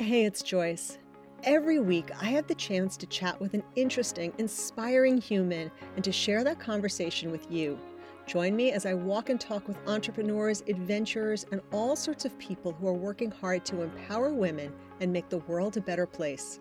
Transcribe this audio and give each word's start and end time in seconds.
Hey, 0.00 0.24
it's 0.24 0.42
Joyce. 0.42 0.96
Every 1.42 1.78
week, 1.78 2.10
I 2.18 2.24
have 2.30 2.46
the 2.46 2.54
chance 2.54 2.96
to 2.96 3.06
chat 3.06 3.38
with 3.38 3.52
an 3.52 3.62
interesting, 3.76 4.32
inspiring 4.38 5.18
human 5.18 5.70
and 5.94 6.02
to 6.02 6.10
share 6.10 6.42
that 6.42 6.58
conversation 6.58 7.30
with 7.30 7.50
you. 7.50 7.78
Join 8.26 8.56
me 8.56 8.72
as 8.72 8.86
I 8.86 8.94
walk 8.94 9.28
and 9.28 9.38
talk 9.38 9.68
with 9.68 9.76
entrepreneurs, 9.86 10.62
adventurers, 10.68 11.44
and 11.52 11.60
all 11.70 11.96
sorts 11.96 12.24
of 12.24 12.38
people 12.38 12.72
who 12.72 12.88
are 12.88 12.94
working 12.94 13.30
hard 13.30 13.66
to 13.66 13.82
empower 13.82 14.32
women 14.32 14.72
and 15.00 15.12
make 15.12 15.28
the 15.28 15.40
world 15.40 15.76
a 15.76 15.82
better 15.82 16.06
place. 16.06 16.60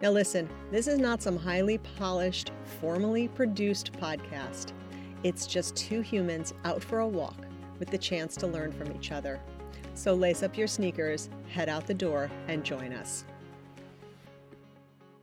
Now, 0.00 0.10
listen, 0.10 0.48
this 0.70 0.86
is 0.86 0.98
not 0.98 1.20
some 1.20 1.36
highly 1.36 1.76
polished, 1.98 2.52
formally 2.80 3.28
produced 3.28 3.92
podcast. 3.92 4.72
It's 5.24 5.46
just 5.46 5.76
two 5.76 6.00
humans 6.00 6.54
out 6.64 6.82
for 6.82 7.00
a 7.00 7.06
walk 7.06 7.36
with 7.78 7.90
the 7.90 7.98
chance 7.98 8.34
to 8.36 8.46
learn 8.46 8.72
from 8.72 8.90
each 8.92 9.12
other. 9.12 9.42
So 9.98 10.14
lace 10.14 10.44
up 10.44 10.56
your 10.56 10.68
sneakers, 10.68 11.28
head 11.50 11.68
out 11.68 11.88
the 11.88 11.92
door, 11.92 12.30
and 12.46 12.62
join 12.62 12.92
us. 12.92 13.24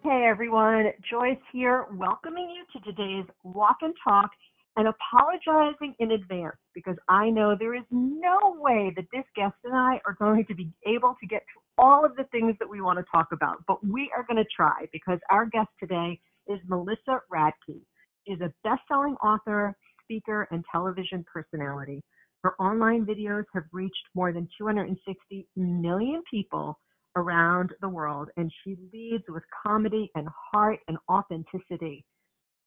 Hey 0.04 0.26
everyone, 0.30 0.92
Joyce 1.10 1.40
here, 1.54 1.86
welcoming 1.94 2.50
you 2.50 2.66
to 2.74 2.86
today's 2.86 3.24
Walk 3.46 3.78
and 3.82 3.94
Talk 4.04 4.32
and 4.76 4.90
apologizing 4.90 5.96
in 6.00 6.12
advance 6.12 6.58
because 6.74 6.98
I 7.08 7.30
know 7.30 7.56
there 7.58 7.74
is 7.74 7.86
no 7.90 8.58
way 8.60 8.92
that 8.98 9.06
this 9.14 9.24
guest 9.34 9.56
and 9.64 9.74
I 9.74 10.02
are 10.06 10.18
going 10.20 10.46
to 10.48 10.54
be 10.54 10.70
able 10.86 11.16
to 11.22 11.26
get 11.26 11.44
to 11.54 11.62
all 11.78 12.04
of 12.04 12.18
the 12.18 12.26
things 12.34 12.56
that 12.60 12.70
we 12.70 12.82
want 12.82 13.00
to 13.00 13.06
talk 13.10 13.30
about, 13.32 13.64
but 13.70 13.78
we 13.88 14.12
are 14.14 14.26
going 14.28 14.44
to 14.44 14.50
try 14.54 14.88
because 14.92 15.20
our 15.32 15.46
guest 15.46 15.70
today 15.80 16.20
is 16.50 16.60
Melissa 16.68 17.22
Radke. 17.34 17.80
She's 18.28 18.42
a 18.42 18.54
best-selling 18.66 19.16
author, 19.24 19.74
speaker, 20.04 20.50
and 20.52 20.66
television 20.70 21.24
personality. 21.32 22.04
Her 22.46 22.54
online 22.62 23.08
videos 23.08 23.46
have 23.56 23.64
reached 23.72 24.06
more 24.14 24.32
than 24.32 24.48
260 24.56 25.48
million 25.56 26.22
people 26.30 26.78
around 27.16 27.74
the 27.82 27.90
world, 27.90 28.30
and 28.38 28.54
she 28.64 28.78
leads 28.94 29.24
with 29.28 29.42
comedy 29.66 30.12
and 30.14 30.28
heart 30.52 30.78
and 30.88 30.96
authenticity. 31.10 32.06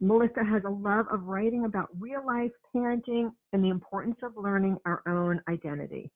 Melissa 0.00 0.42
has 0.42 0.64
a 0.66 0.68
love 0.68 1.06
of 1.12 1.22
writing 1.26 1.64
about 1.64 1.90
real 1.96 2.26
life 2.26 2.50
parenting 2.74 3.30
and 3.52 3.62
the 3.62 3.68
importance 3.68 4.16
of 4.24 4.32
learning 4.36 4.78
our 4.84 5.00
own 5.06 5.40
identity. 5.48 6.10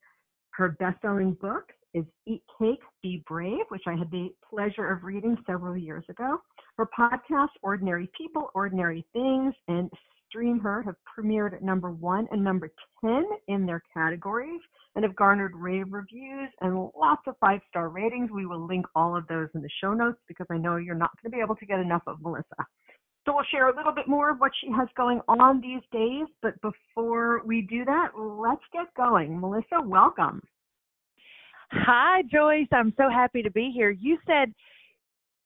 Her 0.55 0.71
best 0.81 1.01
selling 1.01 1.35
book 1.35 1.67
is 1.95 2.05
Eat 2.27 2.43
Cake, 2.59 2.83
Be 3.01 3.23
Brave, 3.29 3.67
which 3.69 3.85
I 3.87 3.95
had 3.95 4.11
the 4.11 4.31
pleasure 4.51 4.91
of 4.91 5.05
reading 5.05 5.37
several 5.47 5.77
years 5.77 6.05
ago. 6.09 6.39
Her 6.79 6.89
podcast, 6.99 7.51
Ordinary 7.63 8.11
People, 8.19 8.51
Ordinary 8.57 9.07
Things, 9.13 9.55
and 9.69 9.89
Stream 10.33 10.59
Her 10.61 10.83
have 10.83 10.95
premiered 11.07 11.53
at 11.53 11.63
number 11.63 11.91
one 11.91 12.27
and 12.31 12.43
number 12.43 12.71
10 13.05 13.25
in 13.49 13.67
their 13.67 13.83
categories 13.93 14.63
and 14.95 15.05
have 15.05 15.15
garnered 15.15 15.55
rave 15.55 15.87
reviews 15.91 16.49
and 16.63 16.89
lots 16.99 17.21
of 17.27 17.37
five 17.39 17.61
star 17.69 17.91
ratings. 17.91 18.31
We 18.31 18.47
will 18.47 18.67
link 18.67 18.87
all 18.97 19.15
of 19.15 19.27
those 19.29 19.49
in 19.55 19.61
the 19.61 19.69
show 19.83 19.93
notes 19.93 20.19
because 20.27 20.47
I 20.51 20.57
know 20.57 20.77
you're 20.77 20.95
not 20.95 21.11
going 21.21 21.31
to 21.31 21.37
be 21.37 21.43
able 21.43 21.57
to 21.57 21.67
get 21.67 21.81
enough 21.81 22.03
of 22.07 22.23
Melissa. 22.23 22.67
So 23.27 23.35
we'll 23.35 23.45
share 23.51 23.69
a 23.69 23.77
little 23.77 23.93
bit 23.93 24.09
more 24.09 24.31
of 24.31 24.39
what 24.39 24.53
she 24.59 24.71
has 24.73 24.89
going 24.97 25.21
on 25.29 25.61
these 25.61 25.83
days. 25.93 26.27
But 26.41 26.55
before 26.63 27.43
we 27.45 27.63
do 27.63 27.85
that, 27.85 28.19
let's 28.19 28.65
get 28.73 28.87
going. 28.97 29.39
Melissa, 29.39 29.83
welcome. 29.85 30.41
Hi, 31.73 32.23
Joyce. 32.23 32.69
I'm 32.73 32.95
so 32.97 33.11
happy 33.11 33.43
to 33.43 33.51
be 33.51 33.71
here. 33.73 33.91
You 33.91 34.19
said 34.27 34.53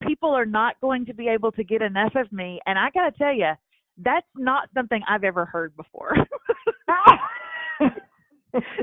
people 0.06 0.30
are 0.30 0.46
not 0.46 0.80
going 0.80 1.06
to 1.06 1.14
be 1.14 1.28
able 1.28 1.50
to 1.52 1.64
get 1.64 1.82
enough 1.82 2.14
of 2.14 2.30
me. 2.32 2.60
And 2.66 2.78
I 2.78 2.90
got 2.90 3.10
to 3.10 3.18
tell 3.18 3.34
you, 3.34 3.52
that's 3.98 4.27
not 4.36 4.69
something 4.75 5.02
I've 5.08 5.25
ever 5.25 5.44
heard 5.44 5.75
before. 5.77 6.14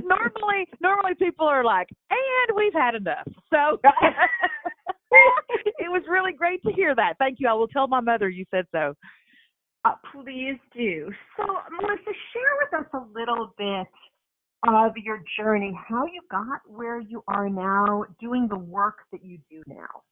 normally, 0.04 0.68
normally 0.82 1.16
people 1.18 1.48
are 1.48 1.64
like, 1.64 1.90
"And 2.10 2.56
we've 2.56 2.74
had 2.74 2.96
enough." 2.96 3.28
So 3.50 3.80
it 5.80 5.90
was 5.90 6.04
really 6.10 6.34
great 6.34 6.62
to 6.64 6.72
hear 6.72 6.96
that. 6.96 7.14
Thank 7.20 7.40
you. 7.40 7.48
I 7.48 7.54
will 7.54 7.68
tell 7.68 7.88
my 7.88 8.00
mother 8.00 8.30
you 8.30 8.46
said 8.52 8.66
so. 8.72 8.94
Uh, 9.86 9.96
please 10.14 10.58
do. 10.74 11.12
So, 11.36 11.44
Melissa, 11.72 12.12
share 12.32 12.54
with 12.62 12.86
us 12.86 12.90
a 12.94 13.20
little 13.20 13.54
bit 13.58 13.88
of 14.68 14.94
your 14.96 15.22
journey, 15.38 15.78
how 15.90 16.06
you 16.06 16.22
got 16.32 16.62
where 16.68 17.00
you 17.00 17.22
are 17.28 17.50
now, 17.50 18.06
doing 18.20 18.48
the 18.48 18.58
work 18.58 19.00
that 19.12 19.24
you 19.24 19.40
do 19.50 19.62
now. 19.68 20.04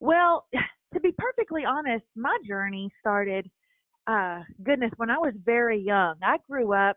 Well, 0.00 0.46
to 0.94 1.00
be 1.00 1.12
perfectly 1.16 1.64
honest, 1.64 2.04
my 2.16 2.36
journey 2.46 2.90
started, 3.00 3.48
uh, 4.06 4.40
goodness, 4.62 4.92
when 4.96 5.10
I 5.10 5.18
was 5.18 5.34
very 5.44 5.80
young. 5.80 6.14
I 6.22 6.36
grew 6.48 6.72
up 6.72 6.96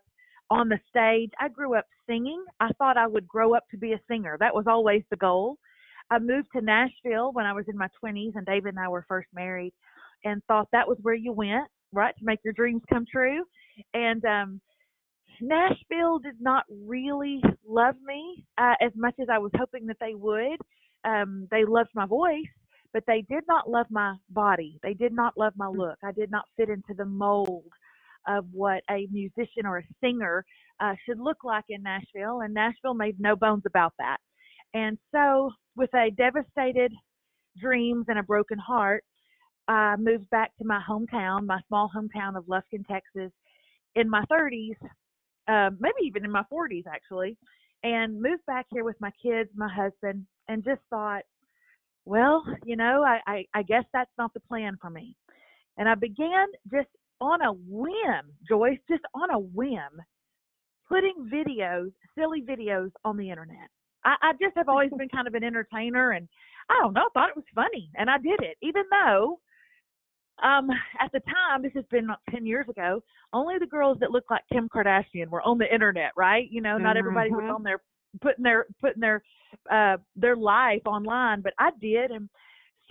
on 0.50 0.68
the 0.68 0.78
stage. 0.88 1.30
I 1.40 1.48
grew 1.48 1.74
up 1.74 1.86
singing. 2.06 2.44
I 2.60 2.70
thought 2.78 2.96
I 2.96 3.06
would 3.06 3.26
grow 3.28 3.54
up 3.54 3.64
to 3.70 3.76
be 3.76 3.92
a 3.92 4.00
singer. 4.08 4.36
That 4.38 4.54
was 4.54 4.66
always 4.66 5.02
the 5.10 5.16
goal. 5.16 5.58
I 6.10 6.18
moved 6.18 6.48
to 6.54 6.60
Nashville 6.60 7.32
when 7.32 7.46
I 7.46 7.52
was 7.52 7.64
in 7.68 7.76
my 7.76 7.88
20s, 8.02 8.32
and 8.34 8.44
David 8.44 8.74
and 8.74 8.80
I 8.80 8.88
were 8.88 9.04
first 9.08 9.28
married, 9.34 9.72
and 10.24 10.42
thought 10.44 10.68
that 10.72 10.86
was 10.86 10.98
where 11.02 11.14
you 11.14 11.32
went, 11.32 11.68
right, 11.92 12.14
to 12.18 12.24
make 12.24 12.40
your 12.44 12.52
dreams 12.52 12.82
come 12.90 13.06
true. 13.10 13.44
And 13.94 14.24
um, 14.24 14.60
Nashville 15.40 16.18
did 16.18 16.40
not 16.40 16.64
really 16.70 17.42
love 17.66 17.94
me 18.04 18.44
uh, 18.58 18.74
as 18.80 18.92
much 18.94 19.14
as 19.20 19.28
I 19.32 19.38
was 19.38 19.52
hoping 19.56 19.86
that 19.86 19.96
they 20.00 20.14
would. 20.14 20.58
Um, 21.04 21.48
they 21.50 21.64
loved 21.64 21.90
my 21.94 22.06
voice, 22.06 22.44
but 22.92 23.04
they 23.06 23.22
did 23.28 23.44
not 23.48 23.70
love 23.70 23.86
my 23.90 24.14
body. 24.30 24.78
They 24.82 24.94
did 24.94 25.12
not 25.12 25.36
love 25.36 25.54
my 25.56 25.68
look. 25.68 25.98
I 26.04 26.12
did 26.12 26.30
not 26.30 26.44
fit 26.56 26.68
into 26.68 26.94
the 26.96 27.04
mold 27.04 27.70
of 28.28 28.46
what 28.52 28.82
a 28.90 29.08
musician 29.10 29.66
or 29.66 29.78
a 29.78 29.86
singer 30.02 30.44
uh, 30.80 30.94
should 31.04 31.18
look 31.18 31.38
like 31.44 31.64
in 31.68 31.82
Nashville, 31.82 32.40
and 32.40 32.54
Nashville 32.54 32.94
made 32.94 33.18
no 33.18 33.36
bones 33.36 33.62
about 33.66 33.94
that. 33.98 34.18
And 34.74 34.98
so, 35.14 35.50
with 35.76 35.92
a 35.94 36.10
devastated 36.10 36.92
dreams 37.60 38.06
and 38.08 38.18
a 38.18 38.22
broken 38.22 38.58
heart, 38.58 39.04
I 39.68 39.96
moved 39.96 40.28
back 40.30 40.50
to 40.58 40.64
my 40.64 40.80
hometown, 40.88 41.46
my 41.46 41.60
small 41.68 41.90
hometown 41.94 42.36
of 42.36 42.44
Lufkin, 42.46 42.84
Texas, 42.90 43.30
in 43.94 44.08
my 44.08 44.24
30s, 44.30 44.76
uh, 45.48 45.70
maybe 45.78 46.04
even 46.04 46.24
in 46.24 46.30
my 46.30 46.44
40s 46.52 46.84
actually, 46.86 47.36
and 47.82 48.20
moved 48.20 48.44
back 48.46 48.66
here 48.70 48.84
with 48.84 48.96
my 49.00 49.10
kids, 49.22 49.50
my 49.54 49.68
husband, 49.68 50.26
and 50.48 50.64
just 50.64 50.80
thought, 50.90 51.22
well, 52.04 52.44
you 52.64 52.76
know, 52.76 53.02
I, 53.04 53.20
I, 53.26 53.44
I 53.54 53.62
guess 53.62 53.84
that's 53.92 54.10
not 54.18 54.32
the 54.34 54.40
plan 54.40 54.76
for 54.80 54.90
me. 54.90 55.16
And 55.78 55.88
I 55.88 55.94
began 55.94 56.46
just 56.70 56.88
on 57.20 57.42
a 57.42 57.52
whim, 57.52 58.32
Joyce, 58.48 58.78
just 58.88 59.02
on 59.14 59.30
a 59.30 59.38
whim, 59.38 60.02
putting 60.88 61.30
videos, 61.32 61.92
silly 62.18 62.42
videos 62.42 62.90
on 63.04 63.16
the 63.16 63.30
internet. 63.30 63.68
I, 64.04 64.16
I 64.22 64.32
just 64.40 64.56
have 64.56 64.68
always 64.68 64.90
been 64.98 65.08
kind 65.08 65.28
of 65.28 65.34
an 65.34 65.44
entertainer 65.44 66.12
and 66.12 66.28
I 66.68 66.78
don't 66.82 66.94
know, 66.94 67.02
I 67.02 67.08
thought 67.14 67.30
it 67.30 67.36
was 67.36 67.44
funny 67.54 67.90
and 67.96 68.10
I 68.10 68.18
did 68.18 68.40
it, 68.40 68.56
even 68.62 68.82
though 68.90 69.38
um 70.42 70.70
at 71.00 71.12
the 71.12 71.20
time, 71.20 71.62
this 71.62 71.72
has 71.74 71.84
been 71.90 72.08
10 72.30 72.44
years 72.46 72.66
ago, 72.68 73.02
only 73.32 73.58
the 73.58 73.66
girls 73.66 73.98
that 74.00 74.10
looked 74.10 74.30
like 74.30 74.42
Kim 74.52 74.68
Kardashian 74.68 75.28
were 75.28 75.42
on 75.42 75.58
the 75.58 75.72
internet, 75.72 76.10
right? 76.16 76.48
You 76.50 76.60
know, 76.62 76.78
not 76.78 76.96
everybody 76.96 77.30
was 77.30 77.44
Mhm. 77.44 77.54
on 77.54 77.62
there 77.62 77.80
putting 78.20 78.42
their 78.44 78.66
putting 78.80 79.00
their 79.00 79.22
uh 79.70 79.96
their 80.16 80.36
life 80.36 80.82
online, 80.86 81.40
but 81.40 81.54
I 81.58 81.70
did 81.80 82.10
and 82.10 82.28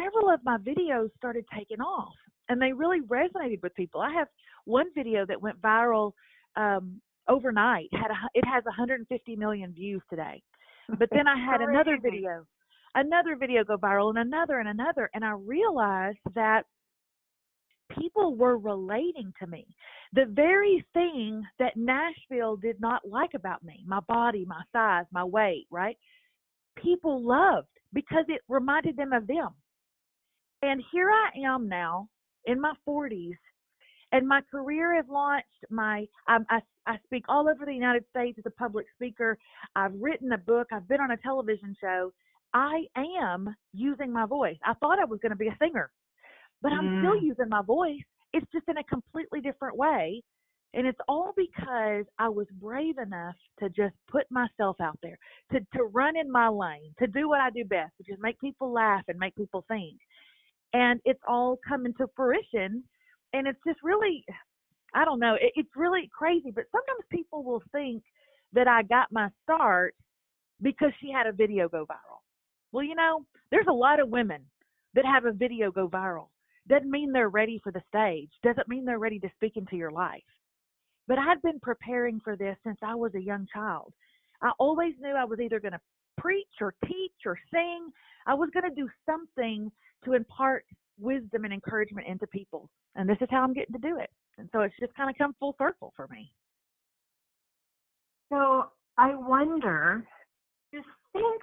several 0.02 0.30
of 0.30 0.40
my 0.44 0.58
videos 0.58 1.10
started 1.18 1.46
taking 1.56 1.82
off 1.82 2.14
and 2.50 2.62
they 2.62 2.74
really 2.74 3.02
resonated 3.02 3.62
with 3.62 3.76
people. 3.76 4.02
I 4.02 4.12
have 4.14 4.28
one 4.66 4.88
video 4.96 5.26
that 5.26 5.42
went 5.42 5.62
viral 5.62 6.14
um 6.56 7.02
overnight. 7.28 7.88
Had 7.94 8.12
a, 8.12 8.18
it 8.34 8.46
has 8.46 8.64
150 8.66 9.36
million 9.36 9.74
views 9.74 10.02
today. 10.10 10.42
But 10.98 11.10
then 11.12 11.28
I 11.28 11.38
had 11.52 11.62
another 11.62 11.98
video, 12.02 12.46
another 12.96 13.36
video 13.36 13.64
go 13.64 13.78
viral, 13.78 14.10
and 14.10 14.20
another 14.20 14.60
and 14.60 14.70
another, 14.70 15.10
and 15.14 15.24
I 15.24 15.32
realized 15.32 16.20
that 16.36 16.64
people 18.00 18.36
were 18.36 18.58
relating 18.58 19.34
to 19.40 19.48
me. 19.48 19.66
The 20.14 20.26
very 20.30 20.86
thing 20.94 21.44
that 21.60 21.71
Nashville 21.86 22.58
did 22.58 22.80
not 22.82 23.08
like 23.08 23.34
about 23.34 23.64
me, 23.64 23.84
my 23.88 24.00
body, 24.02 24.46
my 24.46 24.62
size, 24.72 25.06
my 25.12 25.24
weight, 25.24 25.68
right? 25.72 25.98
People 26.82 27.22
loved 27.26 27.68
because 27.94 28.26
it 28.28 28.42
reminded 28.48 28.98
them 28.98 29.14
of 29.14 29.28
them. 29.28 29.50
And 30.62 30.84
here 30.92 31.10
I 31.12 31.30
am 31.46 31.68
now 31.68 32.08
in 32.46 32.62
my 32.62 32.74
40s, 32.88 33.38
and 34.12 34.28
my 34.28 34.42
career 34.52 34.96
has 34.96 35.06
launched. 35.10 35.48
My 35.70 36.08
um, 36.28 36.46
I 36.50 36.60
I 36.88 36.98
speak 37.06 37.26
all 37.30 37.48
over 37.50 37.66
the 37.66 37.74
United 37.74 38.06
States 38.10 38.38
as 38.40 38.46
a 38.46 38.52
public 38.52 38.86
speaker. 38.96 39.38
I've 39.76 39.94
written 40.00 40.32
a 40.34 40.38
book. 40.38 40.68
I've 40.72 40.88
been 40.88 41.02
on 41.02 41.12
a 41.12 41.18
television 41.18 41.76
show. 41.82 42.14
I 42.54 42.86
am 42.98 43.56
using 43.74 44.12
my 44.12 44.26
voice. 44.26 44.58
I 44.66 44.74
thought 44.76 45.00
I 45.00 45.06
was 45.06 45.20
going 45.22 45.32
to 45.32 45.36
be 45.38 45.48
a 45.48 45.58
singer, 45.62 45.92
but 46.62 46.72
I'm 46.74 46.90
still 46.98 47.16
Mm. 47.16 47.24
using 47.24 47.50
my 47.50 47.62
voice. 47.64 48.04
It's 48.34 48.50
just 48.52 48.68
in 48.68 48.78
a 48.78 48.84
completely 48.84 49.42
different 49.42 49.78
way. 49.78 50.24
And 50.74 50.88
it's 50.88 51.00
all 51.10 51.34
because 51.36 52.06
I 52.18 52.30
was 52.30 52.48
brave 52.62 52.98
enough 52.98 53.36
to 53.60 53.70
just 53.70 53.96
put 54.10 54.24
myself 54.32 54.78
out 54.80 54.98
there, 55.04 55.18
to, 55.52 55.60
to 55.76 55.84
run 55.84 56.16
in 56.16 56.32
my 56.32 56.48
lane, 56.48 56.94
to 57.00 57.08
do 57.08 57.28
what 57.28 57.42
I 57.42 57.50
do 57.50 57.66
best, 57.66 57.92
which 57.98 58.10
is 58.10 58.18
make 58.22 58.40
people 58.40 58.72
laugh 58.72 59.04
and 59.10 59.20
make 59.20 59.36
people 59.36 59.66
think. 59.68 59.98
And 60.74 61.02
it's 61.04 61.20
all 61.28 61.60
coming 61.68 61.94
to 61.98 62.08
fruition. 62.16 62.84
And 63.34 63.48
it's 63.48 63.60
just 63.68 63.80
really, 63.84 64.24
I 64.96 65.04
don't 65.04 65.20
know, 65.20 65.36
it, 65.36 65.52
it's 65.56 65.76
really 65.76 66.10
crazy. 66.18 66.52
But 66.52 66.66
sometimes 66.72 67.06
people 67.12 67.44
will 67.44 67.64
think 67.74 68.04
that 68.54 68.68
I 68.68 68.84
got 68.84 69.12
my 69.12 69.28
start 69.44 69.94
because 70.62 70.92
she 71.02 71.12
had 71.12 71.28
a 71.28 71.34
video 71.34 71.68
go 71.68 71.86
viral. 71.86 72.22
Well, 72.72 72.86
you 72.86 72.96
know, 72.96 73.26
there's 73.52 73.68
a 73.70 73.74
lot 73.74 74.00
of 74.00 74.08
women 74.10 74.42
that 74.94 75.06
have 75.06 75.26
a 75.26 75.34
video 75.34 75.70
go 75.72 75.90
viral. 75.90 76.28
Doesn't 76.70 76.90
mean 76.90 77.12
they're 77.12 77.30
ready 77.30 77.60
for 77.62 77.72
the 77.74 77.82
stage. 77.90 78.30
Doesn't 78.44 78.70
mean 78.70 78.86
they're 78.86 79.00
ready 79.00 79.20
to 79.20 79.30
speak 79.36 79.58
into 79.58 79.76
your 79.76 79.92
life. 79.92 80.24
But 81.08 81.20
I'd 81.20 81.42
been 81.42 81.60
preparing 81.60 82.20
for 82.20 82.36
this 82.36 82.58
since 82.64 82.78
I 82.84 82.96
was 82.96 83.14
a 83.16 83.22
young 83.22 83.48
child. 83.54 83.94
I 84.42 84.52
always 84.60 84.94
knew 85.00 85.16
I 85.16 85.26
was 85.26 85.40
either 85.40 85.60
going 85.60 85.74
to 85.74 85.80
preach 86.18 86.48
or 86.62 86.74
teach 86.86 87.12
or 87.26 87.38
sing. 87.54 87.92
I 88.28 88.34
was 88.34 88.50
going 88.54 88.70
to 88.70 88.76
do 88.76 88.90
something 89.06 89.72
to 90.06 90.14
impart 90.14 90.66
wisdom 91.00 91.46
and 91.46 91.54
encouragement 91.54 92.08
into 92.08 92.28
people. 92.28 92.70
And 92.96 93.10
this 93.10 93.18
is 93.22 93.28
how 93.32 93.44
I'm 93.44 93.54
getting 93.54 93.74
to 93.74 93.82
do 93.82 93.98
it. 94.00 94.10
And 94.38 94.50
so 94.52 94.62
it's 94.62 94.76
just 94.80 94.94
kind 94.96 95.10
of 95.10 95.18
come 95.18 95.36
full 95.40 95.56
circle 95.58 95.94
for 95.96 96.08
me. 96.08 96.32
So 98.32 98.66
I 98.98 99.16
wonder, 99.16 100.04
just 100.74 100.88
think 101.12 101.42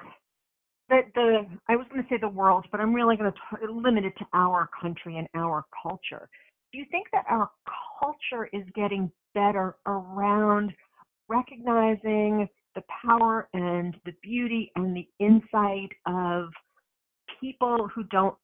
that 0.88 1.02
the, 1.14 1.46
I 1.68 1.76
was 1.76 1.86
going 1.90 2.02
to 2.02 2.08
say 2.08 2.18
the 2.18 2.28
world, 2.28 2.66
but 2.70 2.80
I'm 2.80 2.94
really 2.94 3.16
going 3.16 3.30
to 3.32 3.72
limit 3.72 4.04
it 4.04 4.14
to 4.18 4.24
our 4.32 4.68
country 4.80 5.18
and 5.18 5.28
our 5.34 5.64
culture. 5.82 6.28
Do 6.72 6.78
you 6.78 6.84
think 6.90 7.06
that 7.12 7.24
our 7.28 7.50
culture 7.98 8.48
is 8.52 8.64
getting 8.74 9.10
better 9.34 9.76
around 9.86 10.72
recognizing 11.28 12.48
the 12.74 12.82
power 13.02 13.48
and 13.54 13.96
the 14.04 14.12
beauty 14.22 14.70
and 14.76 14.96
the 14.96 15.08
insight 15.18 15.90
of 16.06 16.50
people 17.40 17.88
who 17.94 18.04
don't 18.04 18.36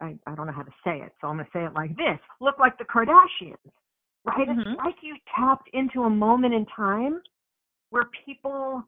I, 0.00 0.14
I 0.26 0.34
don't 0.34 0.46
know 0.46 0.52
how 0.52 0.62
to 0.62 0.72
say 0.84 0.98
it, 1.00 1.12
so 1.20 1.28
I'm 1.28 1.36
going 1.36 1.46
to 1.46 1.50
say 1.54 1.64
it 1.64 1.72
like 1.74 1.96
this 1.96 2.18
look 2.40 2.58
like 2.58 2.76
the 2.76 2.84
Kardashians, 2.84 3.56
right? 4.26 4.46
Mhm. 4.46 4.60
It's 4.60 4.78
like 4.78 4.96
you 5.02 5.16
tapped 5.34 5.70
into 5.72 6.02
a 6.02 6.10
moment 6.10 6.52
in 6.52 6.66
time 6.66 7.22
where 7.88 8.04
people 8.26 8.82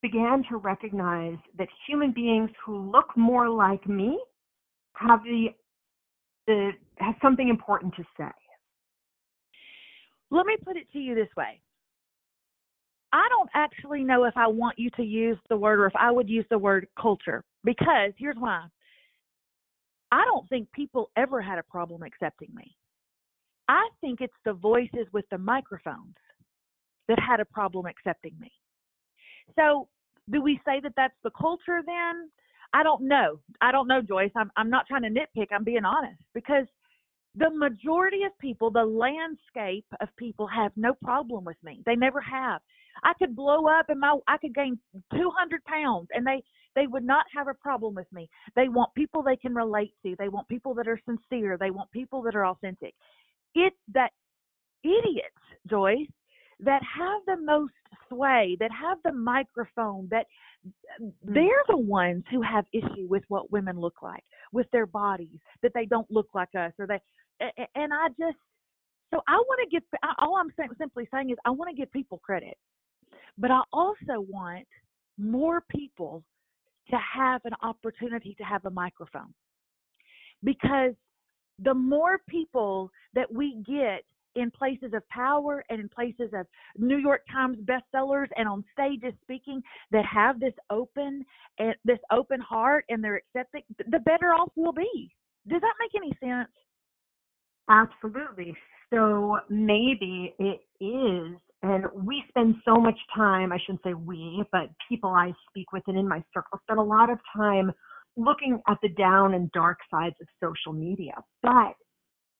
began 0.00 0.42
to 0.48 0.56
recognize 0.56 1.36
that 1.58 1.68
human 1.86 2.12
beings 2.12 2.50
who 2.64 2.90
look 2.90 3.14
more 3.16 3.48
like 3.48 3.86
me 3.86 4.18
have 4.94 5.22
the 5.24 5.48
the 6.46 6.70
have 6.98 7.14
something 7.22 7.48
important 7.48 7.94
to 7.96 8.04
say. 8.16 8.30
Let 10.30 10.46
me 10.46 10.56
put 10.64 10.76
it 10.76 10.90
to 10.92 10.98
you 10.98 11.14
this 11.14 11.28
way. 11.36 11.60
I 13.12 13.28
don't 13.28 13.50
actually 13.54 14.02
know 14.02 14.24
if 14.24 14.36
I 14.36 14.48
want 14.48 14.78
you 14.78 14.90
to 14.96 15.02
use 15.02 15.38
the 15.48 15.56
word 15.56 15.78
or 15.78 15.86
if 15.86 15.94
I 15.96 16.10
would 16.10 16.28
use 16.28 16.44
the 16.50 16.58
word 16.58 16.88
culture 17.00 17.44
because 17.62 18.12
here's 18.18 18.36
why. 18.36 18.64
I 20.10 20.24
don't 20.24 20.48
think 20.48 20.70
people 20.72 21.10
ever 21.16 21.40
had 21.40 21.58
a 21.58 21.62
problem 21.62 22.02
accepting 22.02 22.48
me. 22.54 22.76
I 23.68 23.88
think 24.00 24.20
it's 24.20 24.34
the 24.44 24.52
voices 24.52 25.06
with 25.12 25.24
the 25.30 25.38
microphones 25.38 26.16
that 27.08 27.18
had 27.20 27.40
a 27.40 27.44
problem 27.44 27.86
accepting 27.86 28.34
me. 28.40 28.50
So, 29.56 29.88
do 30.30 30.40
we 30.40 30.60
say 30.64 30.80
that 30.80 30.92
that's 30.96 31.16
the 31.22 31.30
culture 31.30 31.82
then? 31.84 32.30
I 32.74 32.82
don't 32.82 33.02
know. 33.02 33.38
I 33.62 33.72
don't 33.72 33.88
know, 33.88 34.02
Joyce. 34.02 34.32
I'm 34.36 34.50
I'm 34.56 34.68
not 34.68 34.86
trying 34.86 35.02
to 35.02 35.08
nitpick. 35.08 35.46
I'm 35.52 35.64
being 35.64 35.84
honest 35.84 36.20
because 36.34 36.66
the 37.36 37.50
majority 37.50 38.24
of 38.24 38.36
people, 38.40 38.70
the 38.70 38.84
landscape 38.84 39.86
of 40.00 40.08
people 40.16 40.46
have 40.48 40.72
no 40.76 40.94
problem 41.02 41.44
with 41.44 41.56
me. 41.62 41.82
They 41.86 41.96
never 41.96 42.20
have. 42.20 42.60
I 43.02 43.12
could 43.18 43.34
blow 43.36 43.66
up 43.68 43.86
and 43.88 44.00
my 44.00 44.18
I 44.28 44.38
could 44.38 44.54
gain 44.54 44.78
200 45.12 45.64
pounds 45.64 46.08
and 46.12 46.26
they 46.26 46.42
they 46.74 46.88
would 46.88 47.04
not 47.04 47.26
have 47.34 47.46
a 47.46 47.54
problem 47.54 47.94
with 47.94 48.12
me. 48.12 48.28
They 48.56 48.68
want 48.68 48.92
people 48.94 49.22
they 49.22 49.36
can 49.36 49.54
relate 49.54 49.94
to. 50.04 50.16
They 50.18 50.28
want 50.28 50.48
people 50.48 50.74
that 50.74 50.88
are 50.88 51.00
sincere. 51.06 51.56
They 51.58 51.70
want 51.70 51.90
people 51.92 52.22
that 52.22 52.34
are 52.34 52.46
authentic. 52.46 52.94
It's 53.54 53.76
that 53.92 54.10
idiots, 54.82 55.42
Joyce, 55.70 56.08
that 56.60 56.82
have 56.82 57.20
the 57.26 57.42
most 57.42 57.72
sway, 58.08 58.56
that 58.60 58.70
have 58.70 58.98
the 59.04 59.12
microphone, 59.12 60.08
that 60.10 60.26
mm. 61.00 61.12
they're 61.24 61.64
the 61.68 61.76
ones 61.76 62.24
who 62.30 62.42
have 62.42 62.64
issue 62.72 63.06
with 63.08 63.22
what 63.28 63.50
women 63.50 63.78
look 63.78 64.02
like, 64.02 64.24
with 64.52 64.70
their 64.72 64.86
bodies, 64.86 65.38
that 65.62 65.72
they 65.74 65.86
don't 65.86 66.10
look 66.10 66.28
like 66.34 66.54
us, 66.56 66.72
or 66.78 66.86
they. 66.86 67.00
And 67.74 67.92
I 67.92 68.08
just, 68.10 68.38
so 69.12 69.20
I 69.26 69.36
want 69.36 69.60
to 69.64 69.68
give. 69.70 69.82
All 70.18 70.36
I'm 70.36 70.52
saying, 70.56 70.70
simply 70.78 71.08
saying 71.12 71.30
is, 71.30 71.36
I 71.44 71.50
want 71.50 71.70
to 71.70 71.76
give 71.76 71.90
people 71.92 72.18
credit, 72.18 72.56
but 73.36 73.50
I 73.50 73.62
also 73.72 74.20
want 74.28 74.66
more 75.18 75.62
people 75.68 76.22
to 76.90 76.96
have 76.96 77.40
an 77.44 77.54
opportunity 77.62 78.34
to 78.38 78.44
have 78.44 78.64
a 78.64 78.70
microphone, 78.70 79.34
because 80.42 80.92
the 81.62 81.74
more 81.74 82.18
people 82.28 82.90
that 83.14 83.32
we 83.32 83.62
get 83.66 84.04
in 84.36 84.50
places 84.50 84.92
of 84.94 85.06
power 85.08 85.64
and 85.68 85.80
in 85.80 85.88
places 85.88 86.30
of 86.34 86.46
New 86.76 86.98
York 86.98 87.22
Times 87.32 87.58
bestsellers 87.64 88.28
and 88.36 88.48
on 88.48 88.64
stages 88.72 89.12
speaking 89.22 89.62
that 89.90 90.04
have 90.04 90.40
this 90.40 90.54
open 90.70 91.24
and 91.58 91.74
this 91.84 91.98
open 92.12 92.40
heart 92.40 92.84
and 92.88 93.02
they're 93.02 93.20
accepting, 93.34 93.62
the 93.78 94.00
better 94.00 94.32
off 94.32 94.50
we'll 94.56 94.72
be. 94.72 95.10
Does 95.48 95.60
that 95.60 95.74
make 95.78 95.90
any 95.94 96.12
sense? 96.20 96.50
Absolutely. 97.68 98.54
So 98.92 99.38
maybe 99.48 100.34
it 100.38 100.60
is, 100.80 101.36
and 101.62 101.84
we 101.94 102.22
spend 102.28 102.56
so 102.64 102.76
much 102.76 102.98
time, 103.14 103.52
I 103.52 103.58
shouldn't 103.58 103.82
say 103.82 103.94
we, 103.94 104.44
but 104.52 104.68
people 104.88 105.10
I 105.10 105.32
speak 105.48 105.72
with 105.72 105.82
and 105.86 105.98
in 105.98 106.06
my 106.06 106.22
circle 106.32 106.60
spend 106.62 106.78
a 106.78 106.82
lot 106.82 107.10
of 107.10 107.18
time 107.34 107.72
looking 108.16 108.60
at 108.68 108.78
the 108.82 108.90
down 108.90 109.34
and 109.34 109.50
dark 109.52 109.78
sides 109.90 110.14
of 110.20 110.28
social 110.42 110.72
media. 110.72 111.14
But 111.42 111.74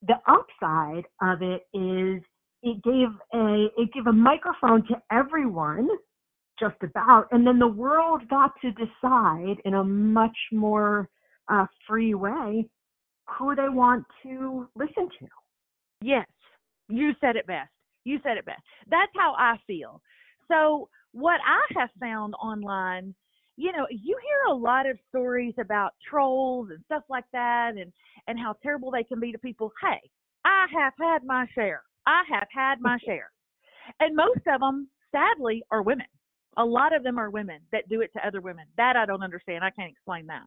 the 0.03 0.15
upside 0.29 1.05
of 1.23 1.43
it 1.43 1.63
is 1.73 2.23
it 2.63 2.83
gave 2.83 3.09
a 3.33 3.67
it 3.77 3.93
gave 3.93 4.07
a 4.07 4.13
microphone 4.13 4.87
to 4.87 4.95
everyone 5.11 5.89
just 6.59 6.77
about 6.83 7.27
and 7.33 7.47
then 7.47 7.59
the 7.59 7.67
world 7.67 8.23
got 8.29 8.53
to 8.61 8.71
decide 8.73 9.57
in 9.65 9.75
a 9.75 9.85
much 9.85 10.37
more 10.53 11.09
uh, 11.49 11.67
free 11.87 12.15
way 12.15 12.67
who 13.39 13.55
they 13.55 13.69
want 13.69 14.05
to 14.23 14.69
listen 14.77 15.09
to 15.19 15.27
Yes, 16.05 16.27
you 16.91 17.13
said 17.19 17.37
it 17.37 17.47
best. 17.47 17.71
You 18.05 18.19
said 18.23 18.37
it 18.37 18.45
best. 18.45 18.61
That's 18.91 19.11
how 19.17 19.35
I 19.39 19.57
feel. 19.67 20.03
So, 20.49 20.91
what 21.13 21.41
I 21.47 21.81
have 21.81 21.89
found 21.99 22.35
online, 22.35 23.15
you 23.57 23.73
know, 23.73 23.87
you 23.91 24.17
hear 24.23 24.53
a 24.53 24.57
lot 24.57 24.89
of 24.89 24.99
stories 25.09 25.55
about 25.61 25.95
trolls 26.09 26.69
and 26.71 26.83
stuff 26.87 27.05
like 27.09 27.25
that 27.33 27.73
and 27.79 27.93
and 28.27 28.39
how 28.39 28.55
terrible 28.63 28.91
they 28.91 29.05
can 29.05 29.21
be 29.21 29.33
to 29.33 29.39
people. 29.39 29.73
Hey, 29.81 30.01
I 30.45 30.67
have 30.73 30.93
had 31.01 31.25
my 31.25 31.47
share. 31.55 31.83
I 32.07 32.23
have 32.31 32.49
had 32.53 32.81
my 32.81 32.99
share. 33.05 33.31
And 34.01 34.17
most 34.17 34.41
of 34.53 34.61
them, 34.61 34.89
sadly, 35.13 35.63
are 35.71 35.83
women. 35.83 36.07
A 36.57 36.65
lot 36.65 36.95
of 36.95 37.03
them 37.03 37.19
are 37.19 37.31
women 37.31 37.61
that 37.73 37.89
do 37.89 38.01
it 38.01 38.13
to 38.15 38.27
other 38.27 38.41
women. 38.41 38.65
That 38.77 38.97
I 38.97 39.07
don't 39.07 39.23
understand. 39.23 39.65
I 39.65 39.71
can't 39.71 39.91
explain 39.91 40.27
that. 40.27 40.47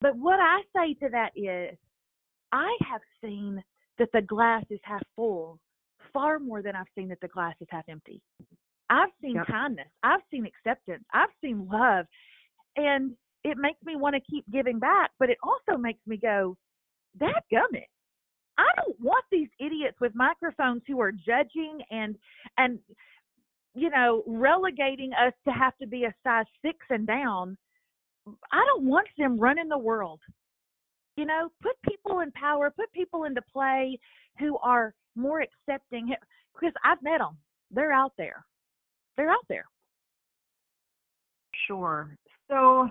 But 0.00 0.16
what 0.16 0.40
I 0.40 0.60
say 0.76 0.94
to 0.94 1.08
that 1.10 1.30
is, 1.36 1.76
I 2.52 2.76
have 2.90 3.00
seen 3.22 3.62
that 3.98 4.10
the 4.12 4.22
glass 4.22 4.64
is 4.70 4.80
half 4.82 5.02
full 5.16 5.58
far 6.12 6.38
more 6.38 6.62
than 6.62 6.76
I've 6.76 6.86
seen 6.94 7.08
that 7.08 7.20
the 7.20 7.28
glass 7.28 7.54
is 7.60 7.68
half 7.70 7.84
empty. 7.88 8.20
I've 8.94 9.10
seen 9.20 9.34
Yep. 9.34 9.46
kindness. 9.48 9.88
I've 10.04 10.22
seen 10.30 10.46
acceptance. 10.46 11.04
I've 11.12 11.32
seen 11.40 11.66
love. 11.68 12.06
And 12.76 13.16
it 13.42 13.58
makes 13.58 13.82
me 13.84 13.96
want 13.96 14.14
to 14.14 14.20
keep 14.20 14.48
giving 14.50 14.78
back, 14.78 15.10
but 15.18 15.30
it 15.30 15.38
also 15.42 15.76
makes 15.76 16.04
me 16.06 16.16
go, 16.16 16.56
that 17.16 17.42
gummit. 17.52 17.88
I 18.56 18.70
don't 18.76 18.98
want 19.00 19.24
these 19.32 19.48
idiots 19.58 20.00
with 20.00 20.14
microphones 20.14 20.82
who 20.86 21.00
are 21.00 21.10
judging 21.10 21.82
and 21.90 22.16
and 22.56 22.78
you 23.74 23.90
know 23.90 24.22
relegating 24.28 25.12
us 25.12 25.32
to 25.44 25.52
have 25.52 25.76
to 25.78 25.88
be 25.88 26.04
a 26.04 26.14
size 26.22 26.46
six 26.62 26.78
and 26.88 27.04
down. 27.04 27.58
I 28.52 28.64
don't 28.64 28.84
want 28.84 29.08
them 29.18 29.38
running 29.38 29.68
the 29.68 29.78
world. 29.78 30.20
You 31.16 31.24
know, 31.26 31.50
put 31.62 31.76
people 31.82 32.20
in 32.20 32.30
power, 32.32 32.70
put 32.70 32.92
people 32.92 33.24
into 33.24 33.42
play 33.42 33.98
who 34.38 34.56
are 34.58 34.94
more 35.16 35.40
accepting. 35.42 36.14
Because 36.54 36.74
I've 36.84 37.02
met 37.02 37.18
them; 37.18 37.36
they're 37.72 37.92
out 37.92 38.12
there. 38.16 38.44
They're 39.16 39.30
out 39.30 39.46
there. 39.48 39.64
Sure. 41.66 42.16
So, 42.48 42.88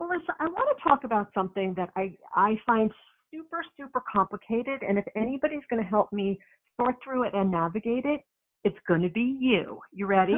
Melissa, 0.00 0.34
I 0.40 0.44
want 0.46 0.76
to 0.76 0.82
talk 0.82 1.04
about 1.04 1.28
something 1.34 1.74
that 1.76 1.90
I, 1.96 2.16
I 2.34 2.58
find 2.66 2.90
super, 3.30 3.62
super 3.76 4.02
complicated. 4.12 4.82
And 4.86 4.98
if 4.98 5.04
anybody's 5.16 5.62
going 5.68 5.82
to 5.82 5.88
help 5.88 6.12
me 6.12 6.38
sort 6.80 6.96
through 7.04 7.24
it 7.24 7.34
and 7.34 7.50
navigate 7.50 8.04
it, 8.04 8.22
it's 8.64 8.76
going 8.86 9.02
to 9.02 9.08
be 9.08 9.36
you. 9.40 9.80
You 9.92 10.06
ready? 10.06 10.34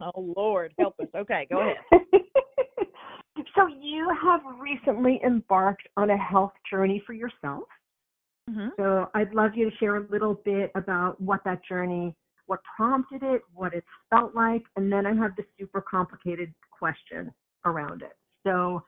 Oh 0.00 0.32
Lord, 0.36 0.72
help 0.78 0.94
us. 1.00 1.08
Okay, 1.14 1.46
go 1.50 1.60
ahead. 1.60 1.76
so, 3.54 3.66
you 3.66 4.08
have 4.22 4.40
recently 4.58 5.20
embarked 5.26 5.86
on 5.98 6.08
a 6.10 6.16
health 6.16 6.52
journey 6.70 7.02
for 7.06 7.12
yourself. 7.12 7.64
hmm 8.48 8.68
So, 8.78 9.10
I'd 9.14 9.34
love 9.34 9.50
you 9.54 9.68
to 9.68 9.76
share 9.76 9.96
a 9.96 10.06
little 10.10 10.40
bit 10.42 10.70
about 10.74 11.20
what 11.20 11.44
that 11.44 11.60
journey, 11.68 12.14
what 12.50 12.58
prompted 12.76 13.22
it, 13.22 13.42
what 13.54 13.72
it 13.74 13.84
felt 14.10 14.34
like, 14.34 14.64
and 14.74 14.92
then 14.92 15.06
I 15.06 15.14
have 15.14 15.36
the 15.36 15.44
super 15.56 15.80
complicated 15.80 16.52
question 16.76 17.32
around 17.64 18.02
it. 18.02 18.16
So, 18.44 18.82